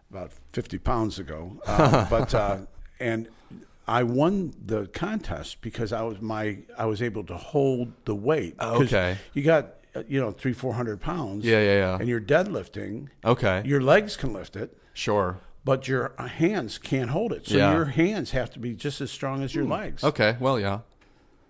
[0.10, 1.62] about 50 pounds ago.
[1.68, 2.58] Uh, but, uh,
[3.00, 3.30] and
[3.88, 8.56] I won the contest because I was my, I was able to hold the weight.
[8.60, 9.18] Okay.
[9.34, 11.46] You got, uh, you know, three, 400 pounds.
[11.46, 11.98] Yeah, yeah, yeah.
[12.00, 13.10] And you're deadlifting.
[13.24, 13.62] Okay.
[13.66, 15.40] Your legs can lift it, sure.
[15.64, 17.48] but your hands can't hold it.
[17.48, 17.74] So Yeah.
[17.74, 20.04] your hands have to be just as strong as your legs.
[20.04, 20.36] Okay.
[20.40, 20.80] Well, yeah.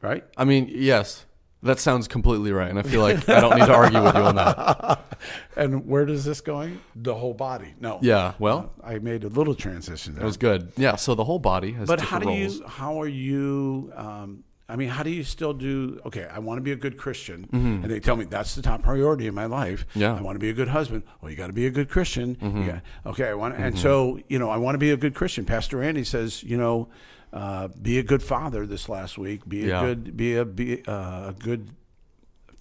[0.01, 0.23] Right?
[0.35, 1.25] I mean, yes.
[1.63, 4.21] That sounds completely right, and I feel like I don't need to argue with you
[4.21, 5.03] on that.
[5.55, 6.79] And where does this going?
[6.95, 7.73] The whole body.
[7.79, 7.97] No.
[8.03, 8.33] Yeah.
[8.37, 10.21] Well, I made a little transition there.
[10.21, 10.71] it was good.
[10.77, 10.95] Yeah.
[10.95, 12.59] So the whole body has But how do roles.
[12.59, 12.67] you?
[12.67, 13.91] How are you?
[13.95, 15.99] Um, I mean, how do you still do?
[16.05, 18.83] Okay, I want to be a good Christian, and they tell me that's the top
[18.83, 19.87] priority in my life.
[19.89, 20.01] Mm-hmm.
[20.01, 20.13] Yeah.
[20.15, 21.01] I want to be a good husband.
[21.21, 22.35] Well, you got to be a good Christian.
[22.35, 22.61] Mm-hmm.
[22.67, 22.79] Yeah.
[23.07, 25.43] Okay, I want, and so you know, I want to be a good Christian.
[25.45, 26.89] Pastor Andy says, you know,
[27.33, 29.47] uh, be a good father this last week.
[29.47, 29.81] Be a Yeah.
[29.85, 31.69] good, be a be uh, a good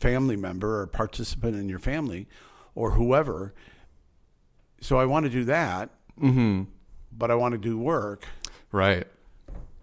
[0.00, 2.26] family member or participant in your family,
[2.74, 3.54] or whoever.
[4.80, 6.62] So I want to do that, Mm-hmm.
[7.16, 8.24] but I want to do work
[8.72, 9.06] Right.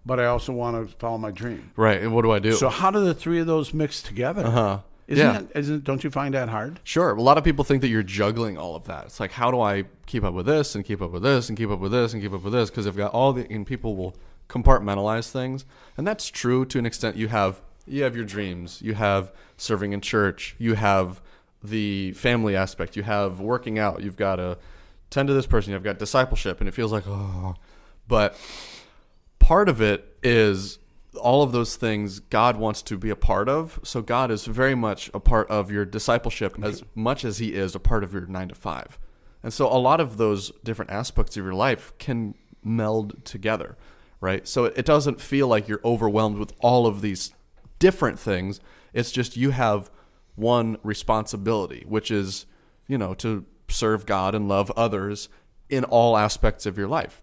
[0.04, 1.70] but I also want to follow my dream.
[1.76, 2.02] Right.
[2.02, 2.52] And what do I do?
[2.52, 4.44] So how do the three of those mix together?
[4.46, 4.78] uh-huh.
[5.06, 5.40] Isn't yeah.
[5.40, 6.80] it, isn't don't you find that hard?
[6.82, 7.14] Sure.
[7.14, 9.04] A lot of people think that you're juggling all of that.
[9.06, 11.58] It's like, how do I keep up with this and keep up with this and
[11.58, 12.70] keep up with this and keep up with this?
[12.70, 14.16] Because I've got all the and people will
[14.48, 15.64] compartmentalize things,
[15.96, 17.16] and that's true to an extent.
[17.16, 21.20] You have you have your dreams, you have serving in church, you have
[21.62, 24.58] the family aspect, you have working out, you've got to
[25.10, 27.54] tend to this person, you've got discipleship, and it feels like oh,
[28.08, 28.36] but
[29.38, 30.78] part of it is
[31.20, 33.78] all of those things God wants to be a part of.
[33.82, 37.74] So God is very much a part of your discipleship as much as he is
[37.74, 38.98] a part of your 9 to 5.
[39.42, 43.76] And so a lot of those different aspects of your life can meld together,
[44.24, 44.48] right?
[44.48, 47.34] So it doesn't feel like you're overwhelmed with all of these
[47.78, 48.58] different things.
[48.94, 49.90] It's just you have
[50.34, 52.46] one responsibility, which is,
[52.88, 55.28] you know, to serve God and love others
[55.68, 57.22] in all aspects of your life.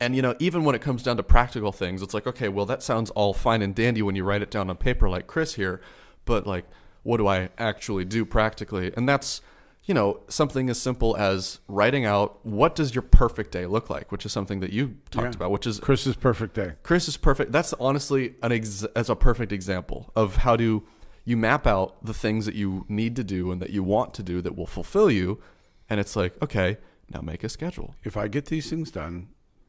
[0.00, 2.66] And you know, even when it comes down to practical things, it's like, okay, well,
[2.66, 5.54] that sounds all fine and dandy when you write it down on paper, like Chris
[5.54, 5.80] here,
[6.24, 6.64] but like,
[7.04, 8.92] what do I actually do practically?
[8.96, 9.42] And that's,
[9.90, 14.12] you know, something as simple as writing out what does your perfect day look like,
[14.12, 15.38] which is something that you talked Yeah.
[15.38, 16.74] about, which is Chris's perfect day.
[16.84, 17.50] Chris is perfect.
[17.50, 20.84] That's honestly an ex- as a perfect example of how do
[21.24, 24.22] you map out the things that you need to do and that you want to
[24.22, 25.40] do that will fulfill you,
[25.88, 26.78] and it's like, okay,
[27.12, 27.96] now make a schedule.
[28.04, 29.26] If I get these things done,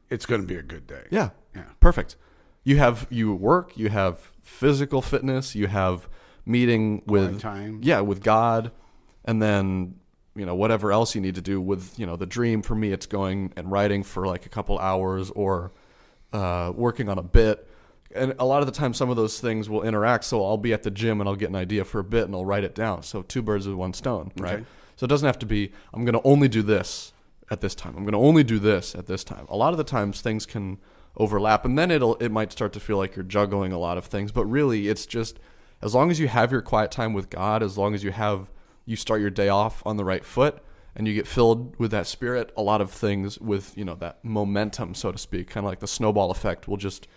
[0.08, 1.02] it's going to be a good day.
[1.10, 1.30] Yeah.
[1.52, 1.64] Yeah.
[1.80, 2.14] Perfect.
[2.62, 6.08] You have you work, you have physical fitness, you have
[6.46, 7.80] meeting with Quiet time.
[7.82, 8.70] Yeah, with God
[9.24, 9.96] and then
[10.34, 12.92] you know whatever else you need to do with, you know, the dream for me
[12.92, 15.72] it's going and writing for like a couple hours or
[16.32, 17.68] uh, working on a bit.
[18.14, 20.72] And a lot of the time some of those things will interact, so I'll be
[20.72, 22.74] at the gym and I'll get an idea for a bit and I'll write it
[22.74, 23.02] down.
[23.02, 24.54] So two birds with one stone, right?
[24.54, 24.64] Okay.
[24.96, 27.12] So it doesn't have to be I'm going to only do this
[27.50, 27.94] at this time.
[27.96, 29.46] I'm going to only do this at this time.
[29.48, 30.78] A lot of the times things can
[31.16, 34.06] overlap and then it'll it might start to feel like you're juggling a lot of
[34.06, 35.38] things, but really it's just
[35.82, 38.50] as long as you have your quiet time with God, as long as you have
[38.92, 40.58] you start your day off on the right foot
[40.94, 44.22] and you get filled with that spirit, a lot of things with, you know, that
[44.24, 47.08] momentum so to speak, kind of like the snowball effect will just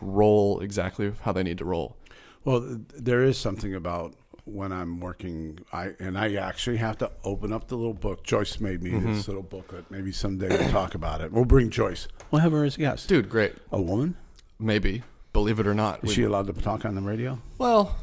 [0.00, 1.96] roll exactly how they need to roll.
[2.44, 4.14] Well, there is something about
[4.46, 8.24] when I'm working, I and I actually have to open up the little book.
[8.24, 9.14] Joyce made me Mm-hmm.
[9.14, 9.90] this little booklet.
[9.90, 11.32] Maybe someday we'll talk about it.
[11.32, 12.08] We'll bring Joyce.
[12.30, 13.08] We'll have her as a guest.
[13.08, 13.54] Dude, great.
[13.72, 14.16] A woman?
[14.58, 15.02] Maybe.
[15.32, 15.98] Believe it or not.
[16.04, 17.38] Is We- she allowed to talk on the radio?
[17.58, 17.96] well,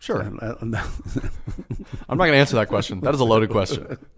[0.00, 0.22] sure.
[0.42, 0.88] Uh, I'm not
[2.08, 3.00] going to answer that question.
[3.00, 3.96] That is a loaded question.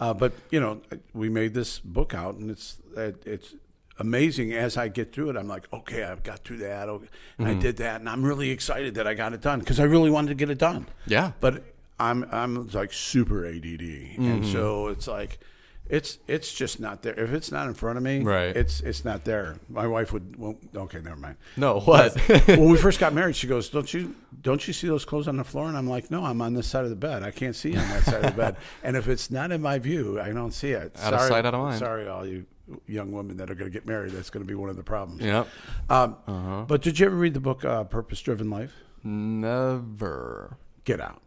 [0.00, 0.80] Uh, but you know,
[1.12, 3.56] we made this book out, and it's it, it's
[3.98, 5.36] amazing as I get through it.
[5.36, 6.88] I'm like, okay, I've got through that.
[6.88, 9.80] Okay, and I did that, and I'm really excited that I got it done because
[9.80, 10.86] I really wanted to get it done.
[11.06, 11.32] Yeah.
[11.40, 11.64] But
[11.98, 13.82] I'm I'm like super ADD,
[14.18, 15.40] and so it's like.
[15.88, 17.18] It's it's just not there.
[17.18, 18.54] If it's not in front of me, Right.
[18.56, 19.56] It's it's not there.
[19.68, 20.36] My wife would.
[20.36, 22.14] Well, okay, never mind No, what?
[22.46, 25.36] when we first got married, she goes, "Don't you don't you see those clothes on
[25.38, 27.22] the floor?" And I'm like, "No, I'm on this side of the bed.
[27.22, 28.56] I can't see on that side of the bed.
[28.82, 30.94] And if it's not in my view, I don't see it.
[31.00, 31.78] Out of sight, out of mind.
[31.78, 32.44] Sorry, all you
[32.86, 34.12] young women that are going to get married.
[34.12, 35.22] That's going to be one of the problems.
[35.22, 35.48] yep.
[35.88, 36.64] Um, Uh-huh.
[36.68, 38.74] But did you ever read the book uh, Purpose Driven Life?
[39.02, 40.58] Never.
[40.84, 41.22] Get out.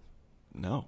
[0.53, 0.85] No.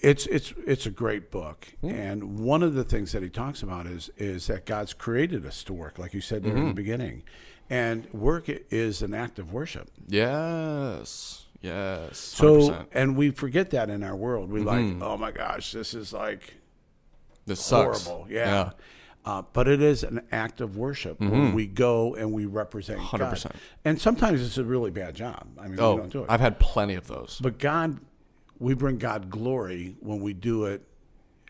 [0.00, 1.90] It's it's it's a great book, Hmm.
[1.90, 5.64] and one of the things that he talks about is is that God's created us
[5.64, 6.60] to work, like you said there Mm-hmm.
[6.62, 7.22] in the beginning,
[7.68, 9.90] and work is an act of worship.
[10.06, 11.46] Yes.
[11.60, 12.18] Yes.
[12.18, 12.86] So, 100%.
[12.92, 14.50] and we forget that in our world.
[14.50, 15.00] We Mm-hmm.
[15.00, 16.54] like, oh my gosh, this is like
[17.46, 18.04] this sucks.
[18.06, 18.26] horrible.
[18.30, 18.70] Yeah.
[19.24, 23.20] Uh, but it is an act of worship when we go and we represent God.
[23.20, 23.50] 100%.
[23.84, 25.46] And sometimes it's a really bad job.
[25.58, 26.26] I mean, we Oh, don't do it.
[26.30, 27.38] I've had plenty of those.
[27.42, 27.98] but God,
[28.58, 30.82] we bring God glory when we do it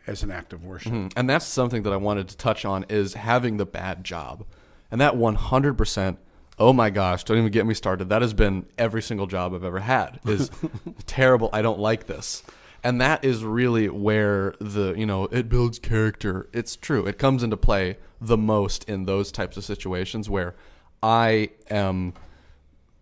[0.06, 0.92] as an act of worship.
[0.92, 1.18] Mm-hmm.
[1.18, 4.44] And that's something that I wanted to touch on is having the bad job.
[4.90, 6.16] And that 100%,
[6.58, 8.08] oh my gosh, don't even get me started.
[8.08, 10.50] That has been every single job I've ever had is
[11.06, 11.50] terrible.
[11.52, 12.42] I don't like this.
[12.82, 16.48] And that is really where the, you know, it builds character.
[16.52, 17.06] It's true.
[17.06, 20.54] It comes into play the most in those types of situations where
[21.02, 22.14] I am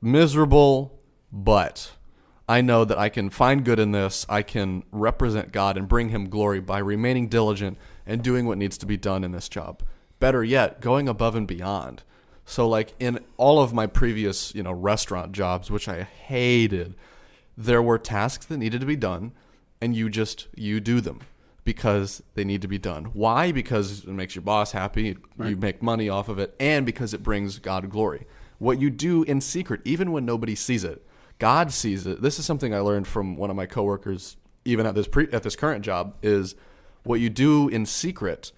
[0.00, 0.98] miserable,
[1.30, 1.92] but
[2.48, 4.24] I know that I can find good in this.
[4.28, 8.78] I can represent God and bring Him glory by remaining diligent and doing what needs
[8.78, 9.82] to be done in this job.
[10.20, 12.02] Better yet, going above and beyond.
[12.44, 16.94] So, like in all of my previous, you know, restaurant jobs, which I hated,
[17.56, 19.32] there were tasks that needed to be done,
[19.80, 21.20] and you just you do them
[21.64, 23.06] because they need to be done.
[23.06, 23.50] Why?
[23.50, 25.50] Because it makes your boss happy, right.
[25.50, 28.24] you make money off of it, and because it brings God glory.
[28.58, 31.04] What you do in secret, even when nobody sees it,
[31.38, 32.22] God sees it.
[32.22, 35.42] This is something I learned from one of my coworkers, even at this pre, at
[35.42, 36.54] this current job, is
[37.04, 38.52] what you do in secret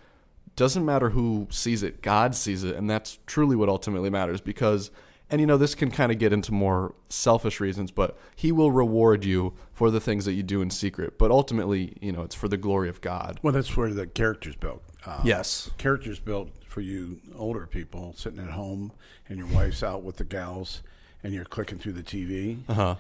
[0.57, 2.03] doesn't matter who sees it.
[2.03, 4.41] God sees it, and that's truly what ultimately matters.
[4.41, 4.91] Because,
[5.31, 8.73] and you know, this can kind of get into more selfish reasons, but He will
[8.73, 11.17] reward you for the things that you do in secret.
[11.17, 13.39] But ultimately, you know, it's for the glory of God.
[13.43, 14.83] Well, that's where the character's built.
[15.07, 15.71] Uh, Yes.
[15.79, 18.93] character's built for you older people sitting at home
[19.29, 20.83] and your wife's out with the gals
[21.23, 22.59] and you're clicking through the TV.
[22.69, 22.95] Uh huh.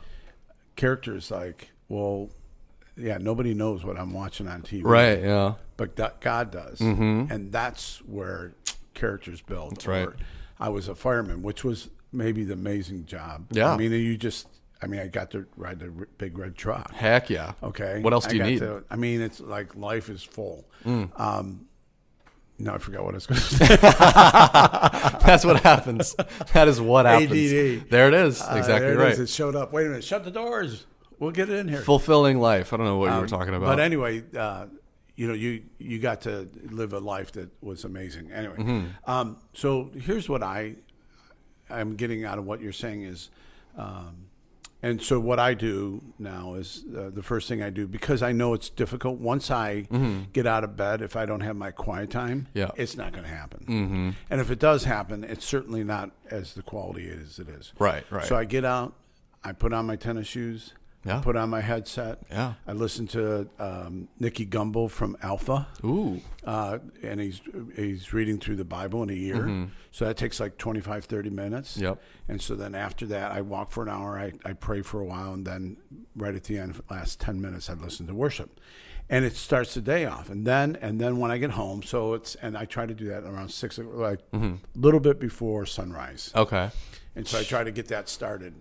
[0.77, 2.31] Character is like, well,
[2.97, 4.83] yeah, nobody knows what I'm watching on TV.
[4.85, 5.21] Right.
[5.21, 5.55] Yeah.
[5.77, 6.81] But that God does.
[6.81, 8.53] And that's where
[8.95, 9.73] character's build.
[9.77, 10.09] That's right.
[10.59, 13.47] I was a fireman, which was maybe the amazing job.
[13.53, 13.73] Yeah.
[13.73, 14.49] I mean, you just,
[14.83, 16.93] I mean, I got to ride the big red truck.
[16.93, 17.53] Heck yeah.
[17.63, 18.01] Okay.
[18.03, 18.57] What else I do you need?
[18.61, 18.81] Mm.
[18.81, 20.65] to- I mean, it's like life is full.
[20.85, 21.68] Um,
[22.59, 23.77] no, I forgot what I was going to say.
[25.27, 26.15] That's what happens.
[26.53, 27.31] That is what happens.
[27.33, 27.91] ADD.
[27.91, 28.41] There it is.
[28.43, 29.13] Uh, Exactly there it right.
[29.13, 29.21] is.
[29.21, 29.73] It showed up.
[29.73, 30.05] Wait a minute.
[30.05, 30.87] Shut the doors.
[31.19, 31.81] We'll get it in here.
[31.81, 32.73] Fulfilling life.
[32.73, 33.67] I don't know what you were talking about.
[33.67, 34.67] But anyway, uh,
[35.17, 38.31] you know, you you got to live a life that was amazing.
[38.33, 39.11] Anyway, Mm-hmm.
[39.11, 40.77] um, so here's what I
[41.69, 43.31] I'm getting out of what you're saying is,
[43.77, 44.28] um,
[44.83, 48.33] and so what I do now is uh, the first thing I do because I
[48.33, 49.19] know it's difficult.
[49.19, 49.87] Once I
[50.33, 52.59] get out of bed, if I don't have my quiet time, Mm-hmm.
[52.59, 52.71] Yeah.
[52.77, 53.65] it's not going to happen.
[53.69, 54.11] Mm-hmm.
[54.31, 57.73] And if it does happen, it's certainly not as the quality as it is.
[57.79, 58.25] Right, right.
[58.25, 58.95] So I get out,
[59.43, 61.21] I put on my tennis shoes, Yeah.
[61.21, 62.55] Put on my headset, Yeah.
[62.67, 66.21] I listen to um, Nicky Gumbel from Alpha, Ooh.
[66.45, 67.41] uh, and he's
[67.77, 69.69] he's reading through the Bible in a year.
[69.93, 71.75] So that takes like 25, 30 minutes.
[71.77, 71.85] Mm-hmm.
[71.85, 72.03] Yep.
[72.29, 75.05] And so then after that, I walk for an hour, I, I pray for a
[75.05, 75.77] while, and then
[76.17, 78.61] right at the end, the last 10 minutes, I listen to worship.
[79.09, 82.13] And it starts the day off, and then and then when I get home, so
[82.13, 84.57] it's and I try to do that around six, like a Mm-hmm.
[84.75, 86.31] little bit before sunrise.
[86.35, 86.71] Okay.
[87.17, 88.55] And so I try to get that started.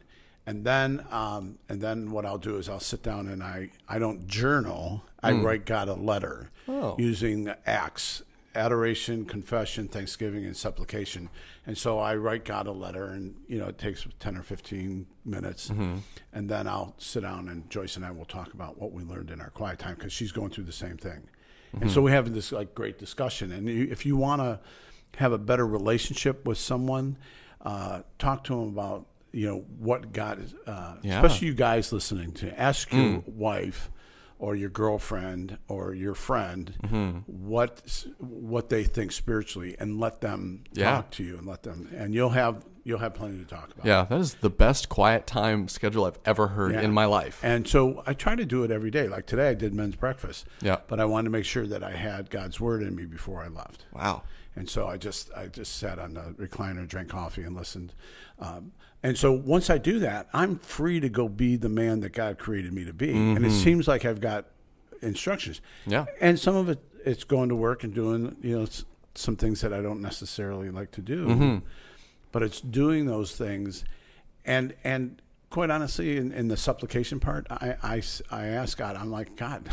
[0.48, 4.00] And then, um, and then what I'll do is I'll sit down and I, I
[4.00, 5.04] don't journal.
[5.22, 6.96] I write God a letter Oh.
[6.98, 8.24] using the acts,
[8.56, 11.30] adoration, confession, thanksgiving, and supplication.
[11.66, 15.06] And so I write God a letter and, you know, it takes 10 or 15
[15.26, 15.70] minutes.
[15.70, 19.32] And then I'll sit down and Joyce and I will talk about what we learned
[19.32, 21.28] in our quiet time because she's going through the same thing.
[21.82, 23.52] And so we have this like great discussion.
[23.52, 24.60] And if you want to
[25.18, 27.18] have a better relationship with someone,
[27.62, 30.52] uh, talk to them about you know what God.
[30.66, 31.16] Uh, Yeah.
[31.22, 33.92] Especially you guys listening to ask your wife
[34.40, 40.92] or your girlfriend or your friend what what they think spiritually, and let them Yeah.
[40.96, 43.86] talk to you and let them, and you'll have you'll have plenty to talk about.
[43.86, 46.82] Yeah, that is the best quiet time schedule I've ever heard Yeah.
[46.82, 47.40] in my life.
[47.44, 49.10] And so I try to do it every day.
[49.10, 50.46] Like today, I did men's breakfast.
[50.62, 50.78] Yeah.
[50.88, 53.50] But I wanted to make sure that I had God's word in me before I
[53.50, 53.86] left.
[53.92, 54.24] Wow.
[54.56, 57.94] And so I just I just sat on the recliner, drank coffee, and listened.
[58.40, 58.72] Um,
[59.04, 62.40] and so once I do that, I'm free to go be the man that God
[62.40, 63.12] created me to be.
[63.12, 64.46] And it seems like I've got
[65.02, 65.60] instructions.
[65.86, 66.06] Yeah.
[66.22, 68.68] And some of it, it's going to work and doing you know
[69.14, 71.62] some things that I don't necessarily like to do.
[72.32, 73.84] But it's doing those things,
[74.46, 79.36] and and quite honestly, in, in the supplication part, I I ask God, I'm like
[79.36, 79.68] God,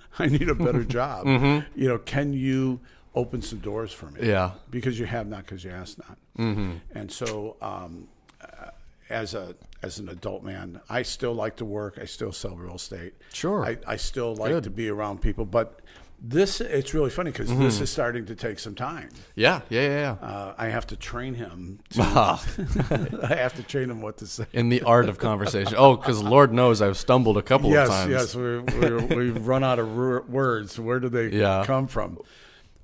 [0.18, 1.26] I need a better job.
[1.74, 2.80] You know, can you
[3.14, 4.20] open some doors for me?
[4.28, 4.52] Yeah.
[4.70, 6.74] because you have not because you ask not mm-hmm.
[6.94, 8.06] and so um,
[8.40, 8.70] uh,
[9.10, 12.76] as a as an adult man i still like to work i still sell real
[12.76, 13.64] estate Sure.
[13.64, 14.64] i, I still like Good.
[14.64, 15.80] to be around people but
[16.20, 20.16] this it's really funny because this is starting to take some time Yeah, yeah, yeah,
[20.20, 20.26] yeah.
[20.28, 22.44] uh, i have to train him to, Ah,
[23.22, 25.74] i have to train him what to say in the art of conversation.
[25.76, 28.10] Oh, because Lord knows I've stumbled a couple yes of times.
[28.10, 31.62] yes we, we, we've run out of wor- words where do they Yeah.
[31.64, 32.18] come from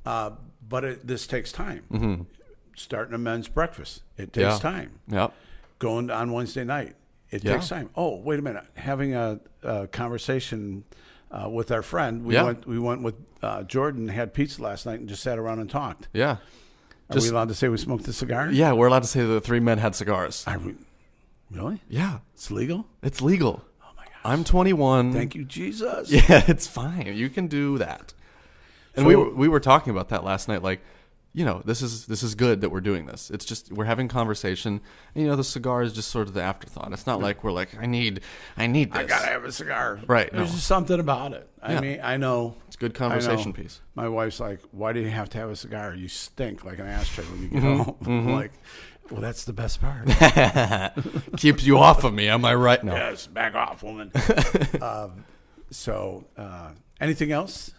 [0.07, 0.31] uh,
[0.68, 2.27] but it, this takes time
[2.77, 4.66] starting a men's breakfast it takes Mm-hmm.
[4.66, 4.70] Yeah.
[4.70, 5.33] time Yep.
[5.81, 6.94] going on Wednesday night.
[7.31, 7.55] It Yeah.
[7.55, 7.90] takes time.
[7.97, 8.64] Oh, wait a minute.
[8.77, 10.85] Having a, a conversation
[11.35, 12.25] uh, with our friend.
[12.25, 12.44] We Yeah.
[12.44, 12.66] went.
[12.66, 14.09] We went with uh, Jordan.
[14.09, 16.09] Had pizza last night and just sat around and talked.
[16.12, 16.37] Yeah.
[17.11, 18.51] Are Just- we allowed to say we smoked a cigar?
[18.51, 20.44] Yeah, we're allowed to say the three men had cigars.
[20.64, 20.75] We?
[21.51, 21.83] Really?
[21.88, 22.87] Yeah, It's legal.
[23.03, 23.62] it's legal.
[23.83, 24.14] Oh my gosh.
[24.25, 25.12] I'm 21.
[25.12, 26.11] Thank you, Jesus.
[26.12, 27.14] Yeah, it's fine.
[27.14, 28.14] You can do that.
[28.97, 30.62] And we So- were, we were talking about that last night.
[30.62, 30.81] Like,
[31.37, 33.29] you know, this is this is good that we're doing this.
[33.31, 34.81] It's just we're having conversation.
[35.14, 36.92] And, you know, the cigar is just sort of the afterthought.
[36.92, 38.20] It's not like we're like, I need,
[38.57, 39.01] I need this.
[39.01, 39.99] I gotta have a cigar.
[40.07, 40.55] Right, There's no.
[40.55, 41.49] just something about it.
[41.61, 41.81] I Yeah.
[41.81, 42.55] mean, I know.
[42.68, 43.62] It's a good I conversation know.
[43.62, 43.81] piece.
[43.97, 45.92] My wife's like, "Why do you have to have a cigar?
[45.94, 47.83] You stink like an ashtray when you get Mm-hmm.
[47.83, 47.97] home."
[48.29, 48.53] I'm like,
[49.11, 50.07] "Well, that's the best part."
[51.38, 52.29] Keeps you off of me.
[52.29, 52.83] Am I right?
[52.83, 52.94] No.
[52.94, 54.12] Yes, back off, woman.
[54.81, 55.25] um,
[55.70, 56.70] so, uh,
[57.01, 57.73] anything else?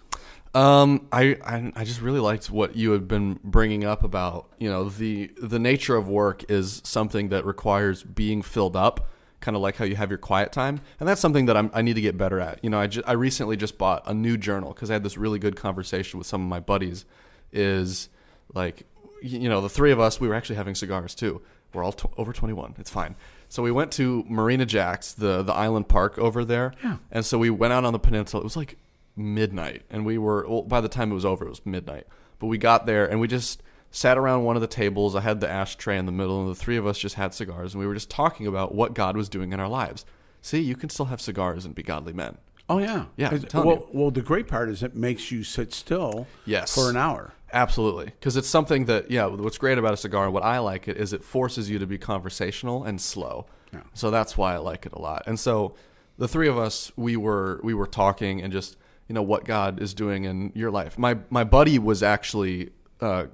[0.55, 4.69] Um, I, I I just really liked what you had been bringing up about you
[4.69, 9.09] know the the nature of work is something that requires being filled up,
[9.41, 11.81] kind of like how you have your quiet time, and that's something that I'm, I
[11.81, 12.63] need to get better at.
[12.63, 15.17] You know, I ju- I recently just bought a new journal because I had this
[15.17, 17.03] really good conversation with some of my buddies.
[17.51, 18.07] Is
[18.53, 18.85] like
[19.21, 21.41] you know the three of us we were actually having cigars too.
[21.73, 22.75] We're all tw- over 21.
[22.79, 23.17] It's fine.
[23.49, 26.97] So we went to Marina Jack's, the the island park over there, Yeah.
[27.11, 28.39] and so we went out on the peninsula.
[28.39, 28.77] It was like
[29.15, 32.05] midnight, and we were well, by the time it was over, it was midnight.
[32.39, 35.15] But we got there, and we just sat around one of the tables.
[35.15, 37.73] I had the ashtray in the middle, and the three of us just had cigars,
[37.73, 40.05] and we were just talking about what God was doing in our lives.
[40.41, 42.37] See, you can still have cigars and be godly men.
[42.67, 43.87] Oh yeah, Yeah, well, you.
[43.93, 46.25] well, the great part is it makes you sit still.
[46.45, 46.73] Yes.
[46.73, 47.33] for an hour.
[47.53, 49.27] Absolutely, because it's something that yeah.
[49.27, 51.97] What's great about a cigar, what I like it is it forces you to be
[51.97, 53.45] conversational and slow.
[53.71, 53.81] Yeah.
[53.93, 55.23] So that's why I like it a lot.
[55.27, 55.75] And so
[56.17, 59.81] the three of us, we were we were talking and just you know what God
[59.81, 60.97] is doing in your life.
[60.97, 63.25] My my buddy was actually uh,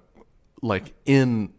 [0.61, 1.53] like in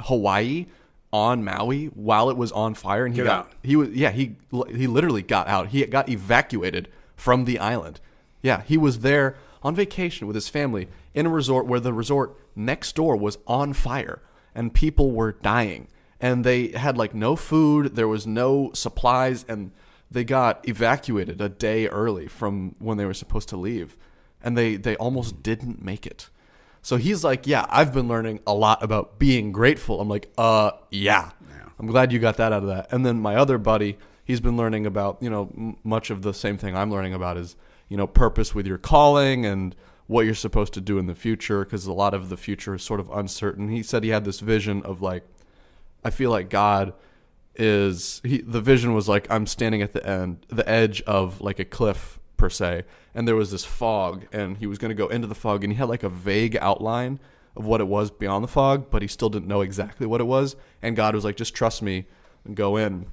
[0.00, 0.66] Hawaii
[1.12, 3.52] on Maui while it was on fire, and he Get got out.
[3.62, 4.36] he was yeah he
[4.70, 5.68] he literally got out.
[5.68, 8.00] He got evacuated from the island.
[8.42, 12.36] Yeah, he was there on vacation with his family in a resort where the resort
[12.54, 14.20] next door was on fire
[14.54, 15.88] and people were dying.
[16.20, 19.72] And they had like no food, there was no supplies, and
[20.10, 23.96] they got evacuated a day early from when they were supposed to leave.
[24.42, 26.28] And they, they almost didn't make it.
[26.82, 30.00] So he's like, Yeah, I've been learning a lot about being grateful.
[30.00, 31.30] I'm like, Uh, yeah.
[31.78, 32.92] I'm glad you got that out of that.
[32.92, 36.32] And then my other buddy, he's been learning about, you know, m- much of the
[36.32, 37.56] same thing I'm learning about is,
[37.88, 39.74] you know, purpose with your calling and
[40.06, 42.82] what you're supposed to do in the future because a lot of the future is
[42.82, 43.70] sort of uncertain.
[43.70, 45.24] He said he had this vision of like,
[46.04, 46.92] I feel like God
[47.56, 51.58] is he the vision was like I'm standing at the end the edge of like
[51.58, 52.82] a cliff per se
[53.14, 55.72] and there was this fog and he was going to go into the fog and
[55.72, 57.20] he had like a vague outline
[57.56, 60.24] of what it was beyond the fog but he still didn't know exactly what it
[60.24, 62.06] was and God was like just trust me
[62.44, 63.06] and go in.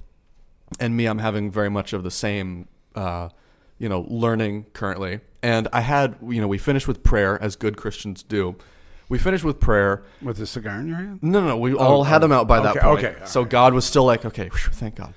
[0.80, 3.28] And me i'm having very much of the same uh,
[3.78, 5.20] you know learning currently.
[5.42, 8.56] And i had you know we finished with prayer as good christians do
[9.12, 10.04] we finished with prayer.
[10.22, 11.22] With a cigar in your hand?
[11.22, 11.56] no no no.
[11.58, 13.04] We all had oh, them out by that point.
[13.04, 13.50] okay, so right.
[13.50, 15.12] god was still like okay whew, thank god.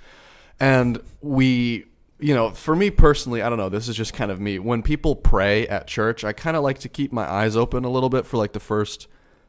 [0.59, 1.85] And we
[2.19, 4.59] you know for me personally i don't know this is just kind of me.
[4.59, 7.89] When people pray at church i kind of like to keep my eyes open a
[7.89, 9.07] little bit for like the first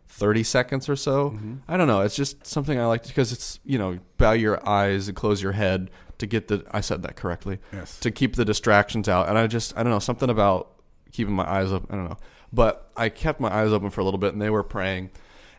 [0.09, 1.31] 30 seconds or so.
[1.31, 1.55] Mm-hmm.
[1.67, 5.09] i don't know it's just something i like because it's you know bow your eyes
[5.09, 7.99] and close your head to get the i said that correctly Yes.
[8.01, 9.29] to keep the distractions out.
[9.29, 10.71] And i just i don't know something about
[11.13, 12.19] keeping my eyes open i don't know
[12.53, 15.11] but i kept my eyes open for a little bit and they were praying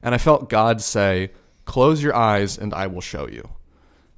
[0.02, 1.32] and i felt god say
[1.68, 3.50] close your eyes and I will show you.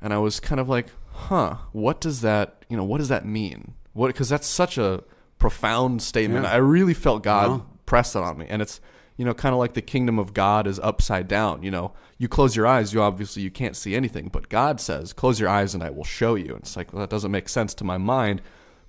[0.01, 3.26] And I was kind of like, huh, what does that, you know, what does that
[3.26, 3.74] mean?
[3.93, 5.03] What, because that's such a
[5.39, 6.45] profound statement.
[6.45, 6.53] Yeah.
[6.53, 7.65] I really felt God Wow.
[7.86, 8.45] press it on me.
[8.47, 8.80] And it's,
[9.17, 11.63] you know, kind of like the kingdom of God is upside down.
[11.63, 15.11] You know, you close your eyes, you obviously you can't see anything, but God says,
[15.11, 16.53] close your eyes and I will show you.
[16.53, 18.41] And it's like, well, that doesn't make sense to my mind.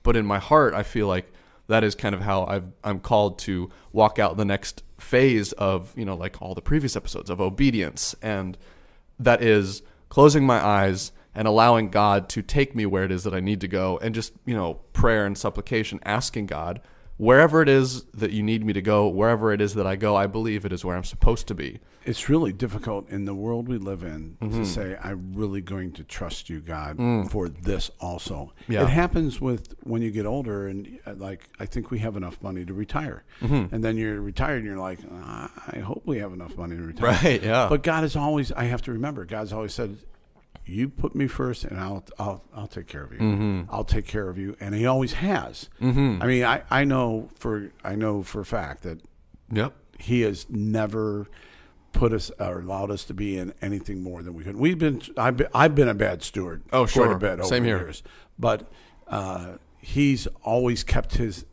[0.03, 1.33] But in my heart, I feel like
[1.71, 5.97] that is kind of how I've, I'm called to walk out the next phase of,
[5.97, 8.15] you know, like all the previous episodes of obedience.
[8.21, 8.59] And
[9.19, 13.35] that is closing my eyes and allowing God to take me where it is that
[13.35, 16.81] I need to go and just, you know, prayer and supplication, asking God,
[17.21, 20.17] wherever it is that you need me to go, wherever it is that I go,
[20.17, 21.81] I believe it is where I'm supposed to be.
[22.07, 24.59] It's really difficult in the world we live in Mm-hmm.
[24.63, 26.97] to say, I'm really going to trust you, God,
[27.31, 28.53] for this also.
[28.69, 28.73] Mm.
[28.73, 28.83] Yeah.
[28.85, 32.41] It happens with when you get older, and uh, like, I think we have enough
[32.43, 33.23] money to retire.
[33.43, 33.75] Mm-hmm.
[33.75, 36.83] And then you're retired, and you're like, "Ah, I hope we have enough money to
[36.83, 37.11] retire.
[37.11, 37.69] Right, yeah.
[37.69, 39.99] But God has always, I have to remember, God's always said,
[40.67, 43.19] you put me first and I'll I'll I'll take care of you.
[43.19, 43.63] Mm-hmm.
[43.75, 45.69] I'll take care of you and he always has.
[45.81, 46.23] Mm-hmm.
[46.23, 49.01] I mean I, I know for I know for a fact that
[49.53, 49.75] Yep.
[49.99, 51.27] he has never
[51.93, 54.57] put us or allowed us to be in anything more than we could.
[54.57, 56.63] We've been I've been, I've been a bad steward.
[56.73, 57.11] Oh, quite sure.
[57.13, 57.79] a bit over Same here.
[57.79, 58.05] years,
[58.39, 58.71] but
[59.09, 61.45] uh, he's always kept his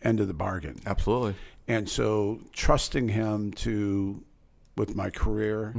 [0.00, 1.34] end of the bargain, Absolutely.
[1.66, 4.22] and so trusting him to
[4.76, 5.74] with my career,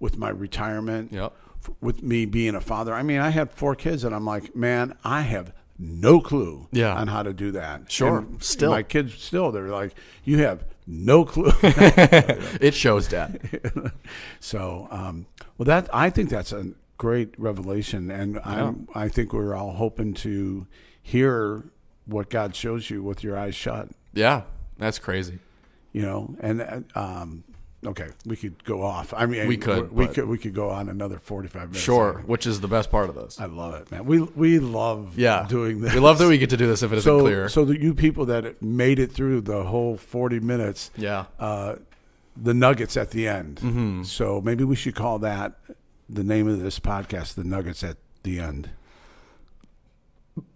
[0.00, 1.16] with my retirement, Mm-hmm.
[1.16, 1.32] Yep.
[1.80, 2.94] With me being a father.
[2.94, 6.94] I mean, I had four kids, and I'm like, man, I have no clue Yeah.
[6.94, 7.90] on how to do that.
[7.92, 8.18] Sure.
[8.18, 8.70] And Still.
[8.70, 9.94] my kids still they're like,
[10.24, 11.52] you have no clue.
[12.60, 13.38] It shows, Dad.
[14.40, 19.54] So, um, well, that I think that's a great revelation, and I'm, I think we're
[19.54, 20.66] all hoping to
[21.02, 21.64] hear
[22.06, 23.88] what God shows you with your eyes shut.
[24.14, 24.42] Yeah.
[24.78, 25.38] That's crazy.
[25.92, 27.44] You know, and uh, um,
[27.86, 29.14] okay, we could go off.
[29.16, 31.80] I mean, We could, we could, we could go on another forty-five minutes.
[31.80, 32.22] Sure.
[32.26, 33.40] Which is the best part of this.
[33.40, 34.04] I love it, man.
[34.04, 35.46] We we love Yeah.
[35.48, 35.94] doing this.
[35.94, 37.48] We love that we get to do this if it isn't clear.
[37.48, 41.26] so that you people that made it through the whole forty minutes, yeah.
[41.38, 41.76] uh,
[42.36, 43.56] the nuggets at the end.
[43.56, 44.02] Mm-hmm.
[44.04, 45.54] So maybe we should call that
[46.08, 48.70] the name of this podcast, "The Nuggets at the End."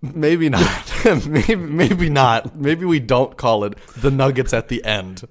[0.01, 0.93] Maybe not.
[1.27, 2.57] maybe, maybe not.
[2.57, 5.27] Maybe we don't call it the Nuggets at the end.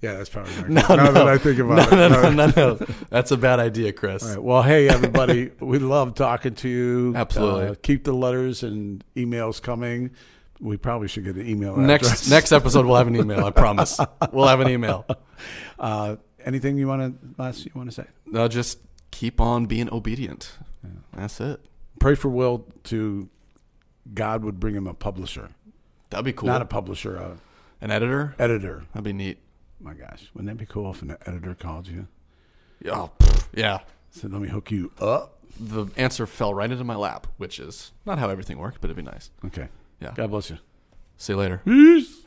[0.00, 1.12] Yeah, that's probably not No, now no.
[1.12, 2.10] that I think about no, it.
[2.10, 2.86] no, no, no, no.
[3.10, 4.22] That's a bad idea, Chris.
[4.22, 4.42] All right.
[4.42, 7.12] Well, hey everybody, we love talking to you.
[7.16, 7.66] Absolutely.
[7.68, 10.10] Uh, keep the letters and emails coming.
[10.60, 11.76] We probably should get an email.
[11.76, 12.30] Next address.
[12.30, 13.44] next episode we'll have an email.
[13.44, 13.98] I promise.
[14.32, 15.04] We'll have an email.
[15.78, 18.04] Uh, anything you want to last you want to say?
[18.26, 18.80] No, just
[19.12, 20.50] keep on being obedient.
[21.16, 21.60] That's it.
[22.00, 23.28] Pray for Will to
[24.12, 25.50] God would bring him a publisher,
[26.10, 26.48] That'd be cool.
[26.48, 27.36] not a publisher, a
[27.80, 28.34] An editor.
[28.40, 28.82] editor.
[28.92, 29.38] That'd be neat.
[29.80, 32.08] My gosh, wouldn't that be cool if an editor called you?
[32.86, 33.78] Oh, pff, yeah.
[34.10, 37.92] Said, "Let me hook you up." The answer fell right into my lap, which is
[38.06, 39.30] not how everything worked, but it'd be nice.
[39.44, 39.68] Okay.
[40.00, 40.12] Yeah.
[40.14, 40.58] God bless you.
[41.16, 41.60] See you later.
[41.64, 42.22] Peace.